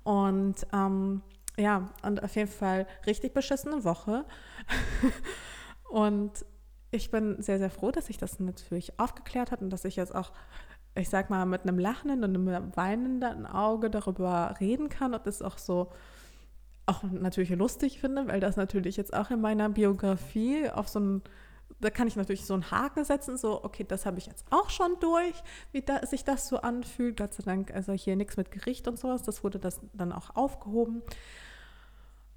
Und 0.03 0.65
ähm, 0.71 1.21
ja, 1.57 1.89
und 2.01 2.23
auf 2.23 2.35
jeden 2.35 2.49
Fall 2.49 2.87
richtig 3.05 3.33
beschissene 3.33 3.83
Woche. 3.83 4.25
und 5.89 6.45
ich 6.91 7.11
bin 7.11 7.41
sehr, 7.41 7.57
sehr 7.57 7.69
froh, 7.69 7.91
dass 7.91 8.09
ich 8.09 8.17
das 8.17 8.39
natürlich 8.39 8.99
aufgeklärt 8.99 9.51
habe 9.51 9.63
und 9.63 9.69
dass 9.71 9.85
ich 9.85 9.95
jetzt 9.95 10.13
auch 10.13 10.31
ich 10.95 11.09
sag 11.09 11.29
mal, 11.29 11.45
mit 11.45 11.63
einem 11.63 11.79
lachenden 11.79 12.23
und 12.23 12.35
einem 12.35 12.75
weinenden 12.75 13.45
Auge 13.45 13.89
darüber 13.89 14.55
reden 14.59 14.89
kann 14.89 15.13
und 15.13 15.25
das 15.25 15.41
auch 15.41 15.57
so 15.57 15.91
auch 16.85 17.03
natürlich 17.03 17.49
lustig 17.51 17.99
finde, 17.99 18.27
weil 18.27 18.39
das 18.39 18.57
natürlich 18.57 18.97
jetzt 18.97 19.13
auch 19.13 19.31
in 19.31 19.39
meiner 19.39 19.69
Biografie 19.69 20.69
auf 20.69 20.89
so 20.89 20.99
ein, 20.99 21.21
da 21.79 21.89
kann 21.89 22.07
ich 22.07 22.17
natürlich 22.17 22.45
so 22.45 22.53
einen 22.53 22.71
Haken 22.71 23.05
setzen, 23.05 23.37
so, 23.37 23.63
okay, 23.63 23.85
das 23.87 24.05
habe 24.05 24.17
ich 24.17 24.25
jetzt 24.25 24.45
auch 24.49 24.69
schon 24.69 24.97
durch, 24.99 25.33
wie 25.71 25.81
da, 25.81 26.05
sich 26.05 26.25
das 26.25 26.49
so 26.49 26.57
anfühlt. 26.57 27.17
Gott 27.17 27.33
sei 27.33 27.43
Dank, 27.43 27.73
also 27.73 27.93
hier 27.93 28.17
nichts 28.17 28.35
mit 28.35 28.51
Gericht 28.51 28.87
und 28.89 28.99
sowas, 28.99 29.23
das 29.23 29.43
wurde 29.45 29.59
das 29.59 29.79
dann 29.93 30.11
auch 30.11 30.35
aufgehoben. 30.35 31.01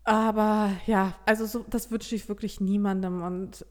Aber 0.07 0.71
ja, 0.87 1.17
also 1.27 1.47
so, 1.47 1.65
das 1.69 1.91
wünsche 1.91 2.15
ich 2.15 2.29
wirklich 2.29 2.61
niemandem 2.61 3.23
und 3.23 3.67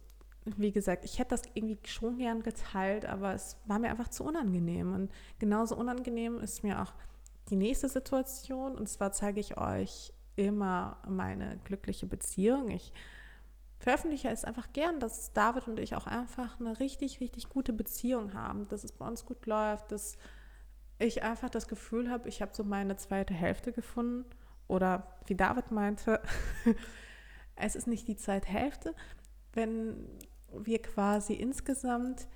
wie 0.46 0.74
gesagt, 0.74 1.06
ich 1.06 1.18
hätte 1.18 1.30
das 1.30 1.44
irgendwie 1.54 1.80
schon 1.86 2.18
gern 2.18 2.44
geteilt, 2.44 3.06
aber 3.06 3.34
es 3.34 3.58
war 3.66 3.80
mir 3.80 3.90
einfach 3.90 4.10
zu 4.10 4.26
unangenehm. 4.26 4.94
Und 4.94 5.12
genauso 5.40 5.78
unangenehm 5.78 6.40
ist 6.40 6.62
mir 6.62 6.82
auch 6.82 6.94
die 7.50 7.56
nächste 7.56 7.88
Situation. 7.88 8.76
Und 8.76 8.90
zwar 8.90 9.14
zeige 9.14 9.40
ich 9.40 9.58
euch 9.58 10.14
immer 10.36 10.98
meine 11.08 11.58
glückliche 11.64 12.06
Beziehung. 12.06 12.70
Ich 12.70 12.92
veröffentliche 13.80 14.30
es 14.30 14.44
einfach 14.44 14.74
gern, 14.74 15.00
dass 15.00 15.32
David 15.32 15.70
und 15.70 15.80
ich 15.80 15.96
auch 15.96 16.06
einfach 16.06 16.60
eine 16.60 16.80
richtig, 16.82 17.22
richtig 17.22 17.48
gute 17.48 17.72
Beziehung 17.72 18.34
haben, 18.34 18.68
dass 18.68 18.84
es 18.84 18.92
bei 18.92 19.08
uns 19.08 19.26
gut 19.26 19.46
läuft, 19.46 19.94
dass 19.94 20.18
ich 21.00 21.24
einfach 21.24 21.50
das 21.50 21.70
Gefühl 21.70 22.12
habe, 22.12 22.28
ich 22.28 22.42
habe 22.42 22.52
so 22.54 22.66
meine 22.66 22.98
zweite 22.98 23.34
Hälfte 23.34 23.72
gefunden. 23.72 24.26
Oder 24.68 25.20
wie 25.28 25.36
David 25.36 25.72
meinte, 25.72 26.22
es 27.56 27.76
ist 27.76 27.88
nicht 27.88 28.08
die 28.08 28.16
zweite 28.16 28.48
Hälfte. 28.48 28.96
Wenn 29.54 30.08
wir 30.52 30.82
quasi 30.82 31.34
insgesamt 31.34 32.28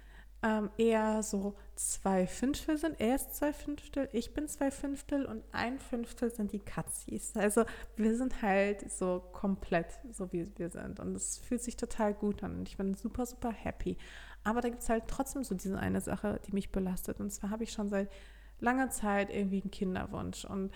ähm, 0.41 0.69
eher 0.77 1.21
so 1.21 1.55
zwei 1.75 2.25
Fünftel 2.25 2.77
sind. 2.77 2.99
Er 2.99 3.15
ist 3.15 3.35
zwei 3.35 3.51
Fünftel, 3.51 4.07
ich 4.13 4.33
bin 4.33 4.47
zwei 4.47 4.71
Fünftel 4.71 5.25
und 5.25 5.43
ein 5.51 5.79
Fünftel 5.79 6.31
sind 6.31 6.53
die 6.53 6.59
Katzis. 6.59 7.35
Also 7.35 7.65
wir 7.97 8.15
sind 8.15 8.41
halt 8.41 8.89
so 8.89 9.21
komplett 9.33 9.99
so, 10.11 10.31
wie 10.31 10.49
wir 10.57 10.69
sind. 10.69 10.99
Und 10.99 11.15
es 11.15 11.37
fühlt 11.39 11.61
sich 11.61 11.75
total 11.75 12.13
gut 12.13 12.43
an 12.43 12.59
und 12.59 12.69
ich 12.69 12.77
bin 12.77 12.93
super, 12.93 13.25
super 13.25 13.51
happy. 13.51 13.97
Aber 14.43 14.61
da 14.61 14.69
gibt 14.69 14.81
es 14.81 14.89
halt 14.89 15.03
trotzdem 15.07 15.43
so 15.43 15.55
diese 15.55 15.77
eine 15.77 15.99
Sache, 15.99 16.39
die 16.47 16.53
mich 16.53 16.71
belastet. 16.71 17.19
Und 17.19 17.31
zwar 17.31 17.49
habe 17.49 17.63
ich 17.63 17.71
schon 17.73 17.89
seit 17.89 18.09
langer 18.59 18.89
Zeit 18.89 19.29
irgendwie 19.29 19.61
einen 19.61 19.71
Kinderwunsch. 19.71 20.45
Und 20.45 20.71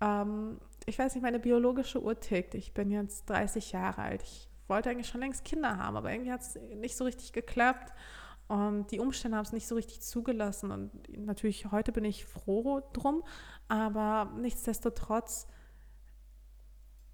ähm, 0.00 0.58
ich 0.86 0.98
weiß 0.98 1.14
nicht, 1.14 1.22
meine 1.22 1.40
biologische 1.40 2.00
Uhr 2.00 2.18
tickt. 2.18 2.54
Ich 2.54 2.72
bin 2.72 2.90
jetzt 2.90 3.28
30 3.28 3.72
Jahre 3.72 4.02
alt. 4.02 4.22
Ich 4.22 4.48
wollte 4.68 4.88
eigentlich 4.88 5.08
schon 5.08 5.20
längst 5.20 5.44
Kinder 5.44 5.76
haben, 5.78 5.96
aber 5.96 6.12
irgendwie 6.12 6.32
hat 6.32 6.42
es 6.42 6.56
nicht 6.76 6.96
so 6.96 7.04
richtig 7.04 7.32
geklappt. 7.32 7.92
Und 8.48 8.92
die 8.92 9.00
Umstände 9.00 9.36
haben 9.36 9.44
es 9.44 9.52
nicht 9.52 9.66
so 9.66 9.74
richtig 9.74 10.00
zugelassen. 10.00 10.70
Und 10.70 10.92
natürlich, 11.18 11.70
heute 11.72 11.90
bin 11.90 12.04
ich 12.04 12.24
froh 12.24 12.80
drum, 12.92 13.24
aber 13.66 14.32
nichtsdestotrotz, 14.38 15.48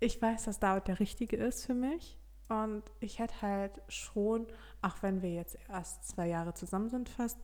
ich 0.01 0.21
weiß, 0.21 0.45
dass 0.45 0.61
David 0.61 0.89
der 0.89 1.01
Richtige 1.01 1.37
ist 1.37 1.65
für 1.65 1.75
mich. 1.75 2.19
Und 2.49 2.83
ich 3.01 3.19
hätte 3.19 3.41
halt 3.41 3.81
schon, 3.89 4.47
auch 4.83 5.03
wenn 5.03 5.23
wir 5.23 5.33
jetzt 5.33 5.57
erst 5.71 6.07
zwei 6.07 6.29
Jahre 6.29 6.53
zusammen 6.53 6.91
sind 6.91 7.09
fast, 7.09 7.39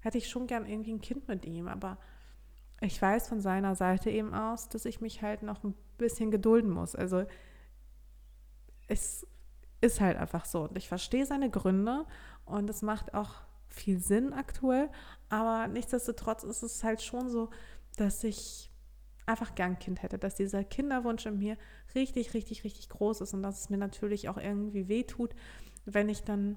hätte 0.00 0.18
ich 0.18 0.28
schon 0.28 0.46
gern 0.46 0.66
irgendwie 0.66 0.92
ein 0.92 1.00
Kind 1.00 1.26
mit 1.28 1.46
ihm. 1.46 1.68
Aber 1.68 1.96
ich 2.80 3.00
weiß 3.00 3.28
von 3.28 3.40
seiner 3.40 3.74
Seite 3.74 4.10
eben 4.10 4.34
aus, 4.34 4.68
dass 4.68 4.84
ich 4.84 5.00
mich 5.00 5.22
halt 5.22 5.42
noch 5.42 5.62
ein 5.64 5.74
bisschen 5.98 6.30
gedulden 6.30 6.70
muss. 6.70 6.94
Also 6.94 7.24
es 8.88 9.26
ist 9.80 10.00
halt 10.00 10.16
einfach 10.16 10.44
so. 10.46 10.62
Und 10.62 10.76
ich 10.76 10.88
verstehe 10.88 11.26
seine 11.26 11.50
Gründe 11.50 12.06
und 12.44 12.68
es 12.70 12.82
macht 12.82 13.14
auch 13.14 13.34
viel 13.68 13.98
Sinn 14.00 14.32
aktuell. 14.32 14.88
Aber 15.28 15.68
nichtsdestotrotz 15.68 16.42
ist 16.42 16.62
es 16.62 16.82
halt 16.82 17.02
schon 17.02 17.28
so, 17.28 17.50
dass 17.96 18.24
ich 18.24 18.70
einfach 19.26 19.54
gern 19.54 19.72
ein 19.72 19.78
Kind 19.78 20.02
hätte, 20.02 20.18
dass 20.18 20.34
dieser 20.34 20.64
Kinderwunsch 20.64 21.26
in 21.26 21.38
mir 21.38 21.56
richtig, 21.94 22.34
richtig, 22.34 22.64
richtig 22.64 22.88
groß 22.88 23.20
ist 23.20 23.34
und 23.34 23.42
dass 23.42 23.60
es 23.60 23.70
mir 23.70 23.76
natürlich 23.76 24.28
auch 24.28 24.38
irgendwie 24.38 24.88
wehtut, 24.88 25.34
wenn 25.84 26.08
ich 26.08 26.24
dann 26.24 26.56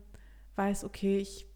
weiß, 0.56 0.84
okay, 0.84 1.20
ich 1.20 1.48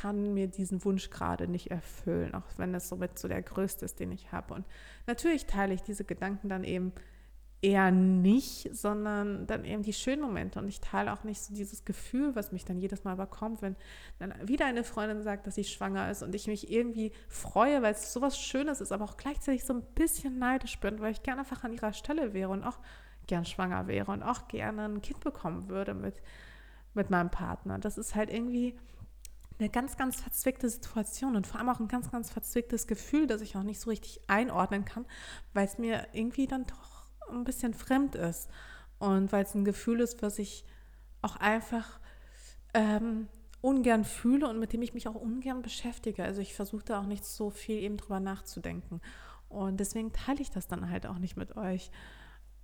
kann 0.00 0.32
mir 0.32 0.46
diesen 0.46 0.84
Wunsch 0.84 1.10
gerade 1.10 1.48
nicht 1.48 1.70
erfüllen, 1.70 2.34
auch 2.34 2.44
wenn 2.56 2.74
es 2.74 2.88
somit 2.88 3.18
so 3.18 3.26
der 3.26 3.42
größte 3.42 3.84
ist, 3.84 3.98
den 3.98 4.12
ich 4.12 4.30
habe. 4.30 4.54
Und 4.54 4.64
natürlich 5.06 5.46
teile 5.46 5.74
ich 5.74 5.82
diese 5.82 6.04
Gedanken 6.04 6.48
dann 6.48 6.62
eben 6.62 6.92
eher 7.60 7.90
nicht, 7.90 8.74
sondern 8.76 9.48
dann 9.48 9.64
eben 9.64 9.82
die 9.82 9.92
schönen 9.92 10.22
Momente. 10.22 10.60
Und 10.60 10.68
ich 10.68 10.80
teile 10.80 11.12
auch 11.12 11.24
nicht 11.24 11.40
so 11.40 11.52
dieses 11.52 11.84
Gefühl, 11.84 12.36
was 12.36 12.52
mich 12.52 12.64
dann 12.64 12.78
jedes 12.78 13.02
Mal 13.02 13.14
überkommt, 13.14 13.60
wenn 13.60 13.74
dann 14.20 14.32
wieder 14.46 14.66
eine 14.66 14.84
Freundin 14.84 15.22
sagt, 15.22 15.48
dass 15.48 15.56
sie 15.56 15.64
schwanger 15.64 16.08
ist 16.10 16.22
und 16.22 16.32
ich 16.34 16.46
mich 16.46 16.70
irgendwie 16.70 17.10
freue, 17.26 17.82
weil 17.82 17.92
es 17.92 18.12
so 18.12 18.20
was 18.20 18.38
Schönes 18.38 18.80
ist, 18.80 18.92
aber 18.92 19.04
auch 19.04 19.16
gleichzeitig 19.16 19.64
so 19.64 19.74
ein 19.74 19.82
bisschen 19.96 20.38
neidisch 20.38 20.78
bin, 20.78 21.00
weil 21.00 21.10
ich 21.10 21.24
gerne 21.24 21.40
einfach 21.40 21.64
an 21.64 21.72
ihrer 21.72 21.92
Stelle 21.92 22.32
wäre 22.34 22.50
und 22.50 22.62
auch 22.62 22.78
gern 23.26 23.44
schwanger 23.44 23.88
wäre 23.88 24.12
und 24.12 24.22
auch 24.22 24.46
gerne 24.46 24.84
ein 24.84 25.02
Kind 25.02 25.18
bekommen 25.20 25.68
würde 25.68 25.94
mit, 25.94 26.22
mit 26.94 27.10
meinem 27.10 27.30
Partner. 27.30 27.80
Das 27.80 27.98
ist 27.98 28.14
halt 28.14 28.32
irgendwie 28.32 28.78
eine 29.58 29.68
ganz, 29.68 29.96
ganz 29.96 30.20
verzwickte 30.20 30.68
Situation 30.68 31.36
und 31.36 31.46
vor 31.46 31.58
allem 31.58 31.68
auch 31.68 31.80
ein 31.80 31.88
ganz, 31.88 32.10
ganz 32.10 32.30
verzwicktes 32.30 32.86
Gefühl, 32.86 33.26
das 33.26 33.40
ich 33.40 33.56
auch 33.56 33.62
nicht 33.62 33.80
so 33.80 33.90
richtig 33.90 34.20
einordnen 34.28 34.84
kann, 34.84 35.06
weil 35.52 35.66
es 35.66 35.78
mir 35.78 36.06
irgendwie 36.12 36.46
dann 36.46 36.66
doch 36.66 37.06
ein 37.30 37.44
bisschen 37.44 37.74
fremd 37.74 38.14
ist 38.14 38.48
und 38.98 39.32
weil 39.32 39.44
es 39.44 39.54
ein 39.54 39.64
Gefühl 39.64 40.00
ist, 40.00 40.22
was 40.22 40.38
ich 40.38 40.64
auch 41.22 41.36
einfach 41.36 42.00
ähm, 42.74 43.28
ungern 43.60 44.04
fühle 44.04 44.48
und 44.48 44.58
mit 44.58 44.72
dem 44.72 44.82
ich 44.82 44.94
mich 44.94 45.08
auch 45.08 45.14
ungern 45.14 45.62
beschäftige. 45.62 46.24
Also 46.24 46.40
ich 46.40 46.54
versuche 46.54 46.84
da 46.84 47.00
auch 47.00 47.06
nicht 47.06 47.24
so 47.24 47.50
viel 47.50 47.78
eben 47.78 47.96
drüber 47.96 48.20
nachzudenken. 48.20 49.00
Und 49.48 49.80
deswegen 49.80 50.12
teile 50.12 50.40
ich 50.40 50.50
das 50.50 50.68
dann 50.68 50.90
halt 50.90 51.06
auch 51.06 51.18
nicht 51.18 51.36
mit 51.36 51.56
euch. 51.56 51.90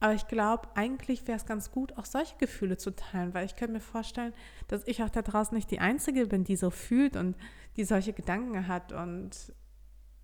Aber 0.00 0.14
ich 0.14 0.26
glaube, 0.28 0.68
eigentlich 0.74 1.26
wäre 1.26 1.36
es 1.36 1.46
ganz 1.46 1.70
gut, 1.70 1.96
auch 1.96 2.04
solche 2.04 2.36
Gefühle 2.36 2.76
zu 2.76 2.94
teilen, 2.94 3.32
weil 3.32 3.46
ich 3.46 3.56
könnte 3.56 3.74
mir 3.74 3.80
vorstellen, 3.80 4.34
dass 4.68 4.86
ich 4.86 5.02
auch 5.02 5.08
da 5.08 5.22
draußen 5.22 5.54
nicht 5.54 5.70
die 5.70 5.80
Einzige 5.80 6.26
bin, 6.26 6.44
die 6.44 6.56
so 6.56 6.70
fühlt 6.70 7.16
und 7.16 7.36
die 7.76 7.84
solche 7.84 8.12
Gedanken 8.12 8.68
hat. 8.68 8.92
Und 8.92 9.52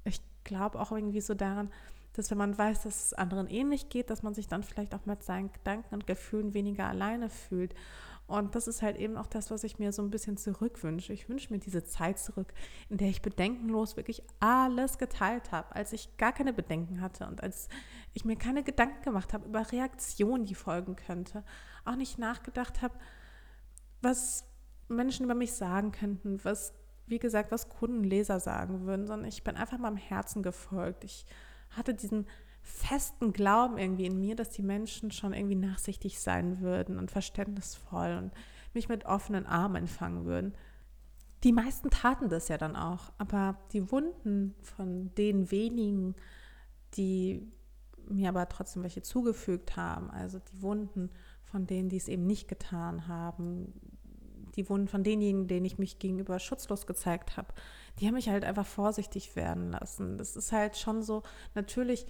ich 0.04 0.20
glaube 0.44 0.78
auch 0.80 0.92
irgendwie 0.92 1.20
so 1.20 1.34
daran, 1.34 1.70
dass 2.14 2.30
wenn 2.30 2.38
man 2.38 2.56
weiß, 2.56 2.82
dass 2.82 3.06
es 3.06 3.14
anderen 3.14 3.48
ähnlich 3.48 3.88
geht, 3.88 4.10
dass 4.10 4.22
man 4.22 4.34
sich 4.34 4.48
dann 4.48 4.62
vielleicht 4.62 4.94
auch 4.94 5.06
mit 5.06 5.22
seinen 5.22 5.52
Gedanken 5.52 5.94
und 5.94 6.06
Gefühlen 6.06 6.54
weniger 6.54 6.86
alleine 6.86 7.30
fühlt. 7.30 7.74
Und 8.30 8.54
das 8.54 8.68
ist 8.68 8.80
halt 8.80 8.96
eben 8.96 9.16
auch 9.16 9.26
das, 9.26 9.50
was 9.50 9.64
ich 9.64 9.80
mir 9.80 9.92
so 9.92 10.02
ein 10.02 10.10
bisschen 10.10 10.36
zurückwünsche. 10.36 11.12
Ich 11.12 11.28
wünsche 11.28 11.52
mir 11.52 11.58
diese 11.58 11.82
Zeit 11.82 12.16
zurück, 12.16 12.54
in 12.88 12.96
der 12.96 13.08
ich 13.08 13.22
bedenkenlos 13.22 13.96
wirklich 13.96 14.22
alles 14.38 14.98
geteilt 14.98 15.50
habe, 15.50 15.74
als 15.74 15.92
ich 15.92 16.16
gar 16.16 16.32
keine 16.32 16.52
Bedenken 16.52 17.00
hatte 17.00 17.26
und 17.26 17.42
als 17.42 17.68
ich 18.12 18.24
mir 18.24 18.36
keine 18.36 18.62
Gedanken 18.62 19.02
gemacht 19.02 19.32
habe 19.32 19.48
über 19.48 19.72
Reaktionen, 19.72 20.44
die 20.44 20.54
folgen 20.54 20.94
könnte. 20.94 21.42
Auch 21.84 21.96
nicht 21.96 22.18
nachgedacht 22.18 22.82
habe, 22.82 22.94
was 24.00 24.44
Menschen 24.86 25.24
über 25.24 25.34
mich 25.34 25.52
sagen 25.54 25.90
könnten, 25.90 26.38
was, 26.44 26.72
wie 27.06 27.18
gesagt, 27.18 27.50
was 27.50 27.68
Kunden, 27.68 28.04
Leser 28.04 28.38
sagen 28.38 28.86
würden, 28.86 29.08
sondern 29.08 29.28
ich 29.28 29.42
bin 29.42 29.56
einfach 29.56 29.78
meinem 29.78 29.96
Herzen 29.96 30.44
gefolgt. 30.44 31.02
Ich 31.02 31.26
hatte 31.70 31.94
diesen 31.94 32.28
festen 32.70 33.32
Glauben 33.32 33.78
irgendwie 33.78 34.06
in 34.06 34.18
mir, 34.18 34.36
dass 34.36 34.50
die 34.50 34.62
Menschen 34.62 35.10
schon 35.10 35.32
irgendwie 35.32 35.56
nachsichtig 35.56 36.20
sein 36.20 36.60
würden 36.60 36.98
und 36.98 37.10
verständnisvoll 37.10 38.16
und 38.16 38.32
mich 38.74 38.88
mit 38.88 39.04
offenen 39.06 39.46
Armen 39.46 39.76
empfangen 39.76 40.24
würden. 40.24 40.54
Die 41.42 41.52
meisten 41.52 41.90
taten 41.90 42.28
das 42.28 42.48
ja 42.48 42.58
dann 42.58 42.76
auch, 42.76 43.12
aber 43.18 43.58
die 43.72 43.90
Wunden 43.90 44.54
von 44.62 45.14
den 45.14 45.50
wenigen, 45.50 46.14
die 46.94 47.50
mir 48.08 48.28
aber 48.28 48.48
trotzdem 48.48 48.82
welche 48.82 49.02
zugefügt 49.02 49.76
haben, 49.76 50.10
also 50.10 50.38
die 50.38 50.62
Wunden 50.62 51.10
von 51.44 51.66
denen, 51.66 51.88
die 51.88 51.96
es 51.96 52.08
eben 52.08 52.26
nicht 52.26 52.48
getan 52.48 53.08
haben, 53.08 53.72
die 54.56 54.68
Wunden 54.68 54.88
von 54.88 55.02
denjenigen, 55.02 55.48
denen 55.48 55.64
ich 55.64 55.78
mich 55.78 55.98
gegenüber 55.98 56.38
schutzlos 56.38 56.86
gezeigt 56.86 57.36
habe, 57.36 57.54
die 57.98 58.06
haben 58.06 58.14
mich 58.14 58.28
halt 58.28 58.44
einfach 58.44 58.66
vorsichtig 58.66 59.36
werden 59.36 59.70
lassen. 59.70 60.18
Das 60.18 60.36
ist 60.36 60.52
halt 60.52 60.76
schon 60.76 61.02
so, 61.02 61.22
natürlich 61.54 62.06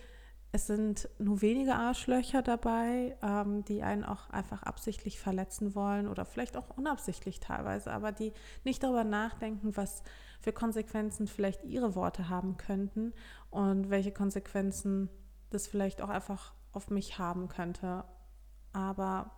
es 0.53 0.67
sind 0.67 1.09
nur 1.19 1.43
wenige 1.43 1.77
Arschlöcher 1.77 2.43
dabei, 2.43 3.17
ähm, 3.23 3.65
die 3.65 3.83
einen 3.83 4.05
auch 4.05 4.31
einfach 4.31 4.65
absichtlich 4.65 5.21
verletzen 5.21 5.75
wollen 5.75 6.09
oder 6.09 6.25
vielleicht 6.25 6.57
auch 6.57 6.77
unabsichtlich 6.77 7.39
teilweise, 7.39 7.93
aber 7.93 8.11
die 8.11 8.33
nicht 8.65 8.83
darüber 8.83 9.05
nachdenken, 9.05 9.77
was 9.77 10.03
für 10.41 10.53
Konsequenzen 10.53 11.29
vielleicht 11.29 11.65
ihre 11.65 11.95
Worte 11.95 12.29
haben 12.29 12.57
könnten 12.57 13.13
und 13.51 13.91
welche 13.91 14.11
Konsequenzen 14.11 15.09
das 15.51 15.69
vielleicht 15.69 16.03
auch 16.03 16.09
einfach 16.09 16.53
auf 16.73 16.91
mich 16.91 17.19
haben 17.19 17.49
könnte. 17.49 18.05
Aber 18.73 19.31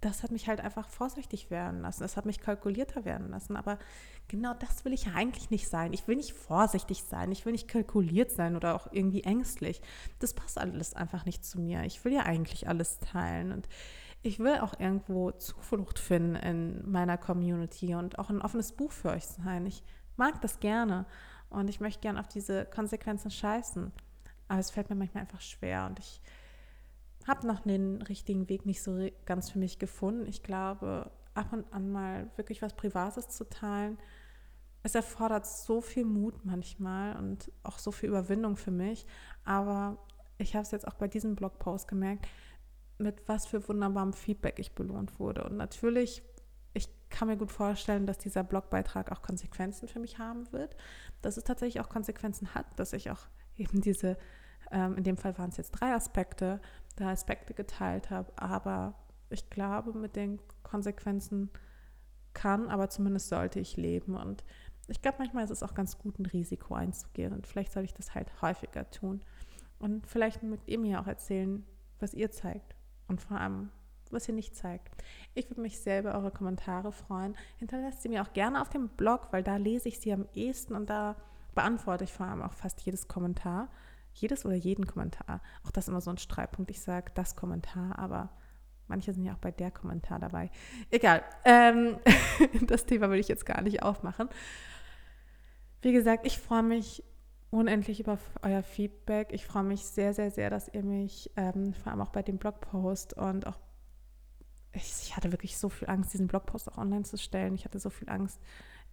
das 0.00 0.22
hat 0.22 0.30
mich 0.30 0.48
halt 0.48 0.60
einfach 0.60 0.88
vorsichtig 0.88 1.50
werden 1.50 1.82
lassen. 1.82 2.02
Das 2.02 2.16
hat 2.16 2.24
mich 2.24 2.40
kalkulierter 2.40 3.04
werden 3.04 3.30
lassen. 3.30 3.56
Aber 3.56 3.78
genau 4.28 4.54
das 4.54 4.84
will 4.84 4.94
ich 4.94 5.04
ja 5.04 5.12
eigentlich 5.14 5.50
nicht 5.50 5.68
sein. 5.68 5.92
Ich 5.92 6.08
will 6.08 6.16
nicht 6.16 6.32
vorsichtig 6.32 7.02
sein. 7.02 7.30
Ich 7.32 7.44
will 7.44 7.52
nicht 7.52 7.68
kalkuliert 7.68 8.30
sein 8.30 8.56
oder 8.56 8.74
auch 8.74 8.88
irgendwie 8.92 9.24
ängstlich. 9.24 9.82
Das 10.18 10.32
passt 10.32 10.58
alles 10.58 10.94
einfach 10.94 11.26
nicht 11.26 11.44
zu 11.44 11.60
mir. 11.60 11.84
Ich 11.84 12.02
will 12.04 12.14
ja 12.14 12.22
eigentlich 12.22 12.66
alles 12.66 12.98
teilen. 13.00 13.52
Und 13.52 13.68
ich 14.22 14.38
will 14.38 14.58
auch 14.60 14.78
irgendwo 14.78 15.32
Zuflucht 15.32 15.98
finden 15.98 16.36
in 16.36 16.90
meiner 16.90 17.18
Community 17.18 17.94
und 17.94 18.18
auch 18.18 18.30
ein 18.30 18.40
offenes 18.40 18.72
Buch 18.72 18.92
für 18.92 19.10
euch 19.10 19.26
sein. 19.26 19.66
Ich 19.66 19.82
mag 20.16 20.40
das 20.40 20.60
gerne. 20.60 21.04
Und 21.50 21.68
ich 21.68 21.80
möchte 21.80 22.00
gerne 22.00 22.20
auf 22.20 22.28
diese 22.28 22.64
Konsequenzen 22.64 23.30
scheißen. 23.30 23.92
Aber 24.48 24.60
es 24.60 24.70
fällt 24.70 24.88
mir 24.88 24.96
manchmal 24.96 25.22
einfach 25.22 25.42
schwer. 25.42 25.86
Und 25.86 25.98
ich 25.98 26.22
habe 27.26 27.46
noch 27.46 27.60
den 27.60 28.02
richtigen 28.02 28.48
Weg 28.48 28.66
nicht 28.66 28.82
so 28.82 29.08
ganz 29.26 29.50
für 29.50 29.58
mich 29.58 29.78
gefunden. 29.78 30.26
Ich 30.26 30.42
glaube, 30.42 31.10
ab 31.34 31.52
und 31.52 31.72
an 31.72 31.90
mal 31.90 32.30
wirklich 32.36 32.62
was 32.62 32.74
Privates 32.74 33.28
zu 33.28 33.48
teilen, 33.48 33.98
es 34.82 34.94
erfordert 34.94 35.46
so 35.46 35.80
viel 35.80 36.04
Mut 36.04 36.44
manchmal 36.44 37.16
und 37.16 37.52
auch 37.62 37.78
so 37.78 37.92
viel 37.92 38.08
Überwindung 38.08 38.56
für 38.56 38.70
mich. 38.70 39.06
Aber 39.44 39.98
ich 40.38 40.54
habe 40.54 40.62
es 40.62 40.70
jetzt 40.70 40.88
auch 40.88 40.94
bei 40.94 41.08
diesem 41.08 41.36
Blogpost 41.36 41.86
gemerkt, 41.86 42.26
mit 42.98 43.22
was 43.26 43.46
für 43.46 43.66
wunderbarem 43.68 44.12
Feedback 44.12 44.58
ich 44.58 44.74
belohnt 44.74 45.18
wurde. 45.18 45.44
Und 45.44 45.56
natürlich, 45.56 46.22
ich 46.72 46.88
kann 47.10 47.28
mir 47.28 47.36
gut 47.36 47.52
vorstellen, 47.52 48.06
dass 48.06 48.18
dieser 48.18 48.42
Blogbeitrag 48.42 49.12
auch 49.12 49.22
Konsequenzen 49.22 49.88
für 49.88 50.00
mich 50.00 50.18
haben 50.18 50.50
wird. 50.52 50.76
Dass 51.20 51.36
es 51.36 51.44
tatsächlich 51.44 51.80
auch 51.80 51.88
Konsequenzen 51.88 52.54
hat, 52.54 52.66
dass 52.78 52.92
ich 52.92 53.10
auch 53.10 53.28
eben 53.56 53.80
diese, 53.82 54.16
ähm, 54.70 54.96
in 54.96 55.04
dem 55.04 55.16
Fall 55.16 55.36
waren 55.38 55.50
es 55.50 55.56
jetzt 55.56 55.72
drei 55.72 55.94
Aspekte, 55.94 56.60
da 56.96 57.10
Aspekte 57.10 57.54
geteilt 57.54 58.10
habe. 58.10 58.32
Aber 58.36 58.94
ich 59.30 59.50
glaube, 59.50 59.92
mit 59.92 60.16
den 60.16 60.40
Konsequenzen 60.62 61.50
kann, 62.32 62.68
aber 62.68 62.88
zumindest 62.88 63.28
sollte 63.28 63.60
ich 63.60 63.76
leben. 63.76 64.16
Und 64.16 64.44
ich 64.88 65.02
glaube, 65.02 65.18
manchmal 65.18 65.44
ist 65.44 65.50
es 65.50 65.62
auch 65.62 65.74
ganz 65.74 65.98
gut, 65.98 66.18
ein 66.18 66.26
Risiko 66.26 66.74
einzugehen. 66.74 67.32
Und 67.32 67.46
vielleicht 67.46 67.72
soll 67.72 67.84
ich 67.84 67.94
das 67.94 68.14
halt 68.14 68.42
häufiger 68.42 68.90
tun. 68.90 69.22
Und 69.78 70.06
vielleicht 70.06 70.42
mögt 70.42 70.68
ihr 70.68 70.78
mir 70.78 71.00
auch 71.00 71.06
erzählen, 71.06 71.64
was 71.98 72.14
ihr 72.14 72.30
zeigt. 72.30 72.74
Und 73.08 73.20
vor 73.20 73.38
allem, 73.38 73.70
was 74.10 74.28
ihr 74.28 74.34
nicht 74.34 74.56
zeigt. 74.56 74.94
Ich 75.34 75.48
würde 75.50 75.62
mich 75.62 75.78
sehr 75.78 76.00
über 76.00 76.14
eure 76.14 76.30
Kommentare 76.30 76.92
freuen. 76.92 77.36
Hinterlasst 77.58 78.02
sie 78.02 78.08
mir 78.08 78.22
auch 78.22 78.32
gerne 78.32 78.60
auf 78.60 78.68
dem 78.68 78.88
Blog, 78.88 79.28
weil 79.30 79.42
da 79.42 79.56
lese 79.56 79.88
ich 79.88 80.00
sie 80.00 80.12
am 80.12 80.26
ehesten 80.34 80.74
und 80.74 80.90
da 80.90 81.16
beantworte 81.54 82.04
ich 82.04 82.12
vor 82.12 82.26
allem 82.26 82.42
auch 82.42 82.52
fast 82.52 82.80
jedes 82.82 83.08
Kommentar 83.08 83.68
jedes 84.14 84.44
oder 84.44 84.54
jeden 84.54 84.86
Kommentar. 84.86 85.40
Auch 85.64 85.70
das 85.70 85.84
ist 85.84 85.88
immer 85.88 86.00
so 86.00 86.10
ein 86.10 86.18
Streitpunkt. 86.18 86.70
Ich 86.70 86.80
sage 86.80 87.12
das 87.14 87.36
Kommentar, 87.36 87.98
aber 87.98 88.30
manche 88.86 89.12
sind 89.12 89.24
ja 89.24 89.34
auch 89.34 89.38
bei 89.38 89.50
der 89.50 89.70
Kommentar 89.70 90.18
dabei. 90.18 90.50
Egal, 90.90 91.22
ähm, 91.44 91.98
das 92.66 92.86
Thema 92.86 93.10
will 93.10 93.18
ich 93.18 93.28
jetzt 93.28 93.46
gar 93.46 93.62
nicht 93.62 93.82
aufmachen. 93.82 94.28
Wie 95.82 95.92
gesagt, 95.92 96.26
ich 96.26 96.38
freue 96.38 96.62
mich 96.62 97.02
unendlich 97.50 98.00
über 98.00 98.18
euer 98.42 98.62
Feedback. 98.62 99.32
Ich 99.32 99.46
freue 99.46 99.64
mich 99.64 99.84
sehr, 99.84 100.14
sehr, 100.14 100.30
sehr, 100.30 100.50
dass 100.50 100.68
ihr 100.68 100.82
mich 100.82 101.30
ähm, 101.36 101.74
vor 101.74 101.92
allem 101.92 102.00
auch 102.00 102.10
bei 102.10 102.22
dem 102.22 102.38
Blogpost 102.38 103.14
und 103.14 103.46
auch 103.46 103.58
ich, 104.72 104.84
ich, 105.02 105.16
hatte 105.16 105.32
wirklich 105.32 105.58
so 105.58 105.68
viel 105.68 105.88
Angst, 105.88 106.12
diesen 106.12 106.28
Blogpost 106.28 106.70
auch 106.70 106.78
online 106.78 107.02
zu 107.02 107.18
stellen. 107.18 107.54
Ich 107.54 107.64
hatte 107.64 107.80
so 107.80 107.90
viel 107.90 108.08
Angst, 108.08 108.40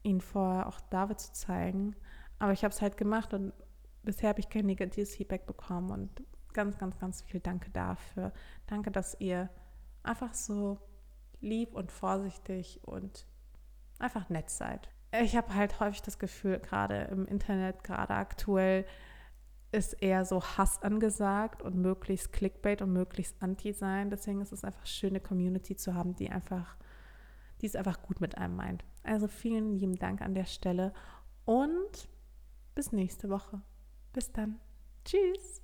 ihn 0.01 0.21
vorher 0.21 0.67
auch 0.67 0.79
David 0.89 1.19
zu 1.19 1.33
zeigen. 1.33 1.95
Aber 2.39 2.51
ich 2.51 2.63
habe 2.63 2.73
es 2.73 2.81
halt 2.81 2.97
gemacht 2.97 3.33
und 3.35 3.53
bisher 4.07 4.29
habe 4.29 4.39
ich 4.39 4.47
kein 4.47 4.65
negatives 4.65 5.15
Feedback 5.17 5.45
bekommen 5.45 5.91
und 5.91 6.23
ganz, 6.53 6.77
ganz, 6.77 6.97
ganz 6.97 7.21
viel 7.21 7.41
Danke 7.41 7.69
dafür. 7.71 8.31
Danke, 8.65 8.89
dass 8.89 9.19
ihr 9.19 9.49
einfach 10.01 10.33
so 10.33 10.79
lieb 11.41 11.75
und 11.75 11.91
vorsichtig 11.91 12.79
und 12.85 13.27
einfach 13.99 14.29
nett 14.29 14.49
seid. 14.49 14.89
Ich 15.21 15.35
habe 15.35 15.53
halt 15.53 15.81
häufig 15.81 16.01
das 16.03 16.19
Gefühl, 16.19 16.59
gerade 16.59 17.01
im 17.11 17.25
Internet, 17.25 17.83
gerade 17.83 18.13
aktuell, 18.13 18.85
ist 19.73 19.91
eher 20.01 20.23
so 20.23 20.41
Hass 20.41 20.81
angesagt 20.81 21.61
und 21.61 21.75
möglichst 21.75 22.31
Clickbait 22.31 22.81
und 22.81 22.93
möglichst 22.93 23.35
Anti 23.43 23.73
sein. 23.73 24.09
Deswegen 24.09 24.39
ist 24.39 24.53
es 24.53 24.63
einfach 24.63 24.85
schön, 24.85 25.09
eine 25.09 25.19
Community 25.19 25.75
zu 25.75 25.95
haben, 25.95 26.15
die 26.15 26.29
einfach, 26.29 26.77
die 27.59 27.65
es 27.65 27.75
einfach 27.75 28.01
gut 28.01 28.21
mit 28.21 28.37
einem 28.37 28.55
meint. 28.55 28.85
Also 29.03 29.27
vielen 29.27 29.75
lieben 29.75 29.97
Dank 29.97 30.21
an 30.21 30.33
der 30.33 30.45
Stelle 30.45 30.93
und 31.43 32.07
bis 32.73 32.93
nächste 32.93 33.29
Woche. 33.29 33.61
Bis 34.17 34.31
dann. 34.31 34.59
Tschüss. 35.05 35.61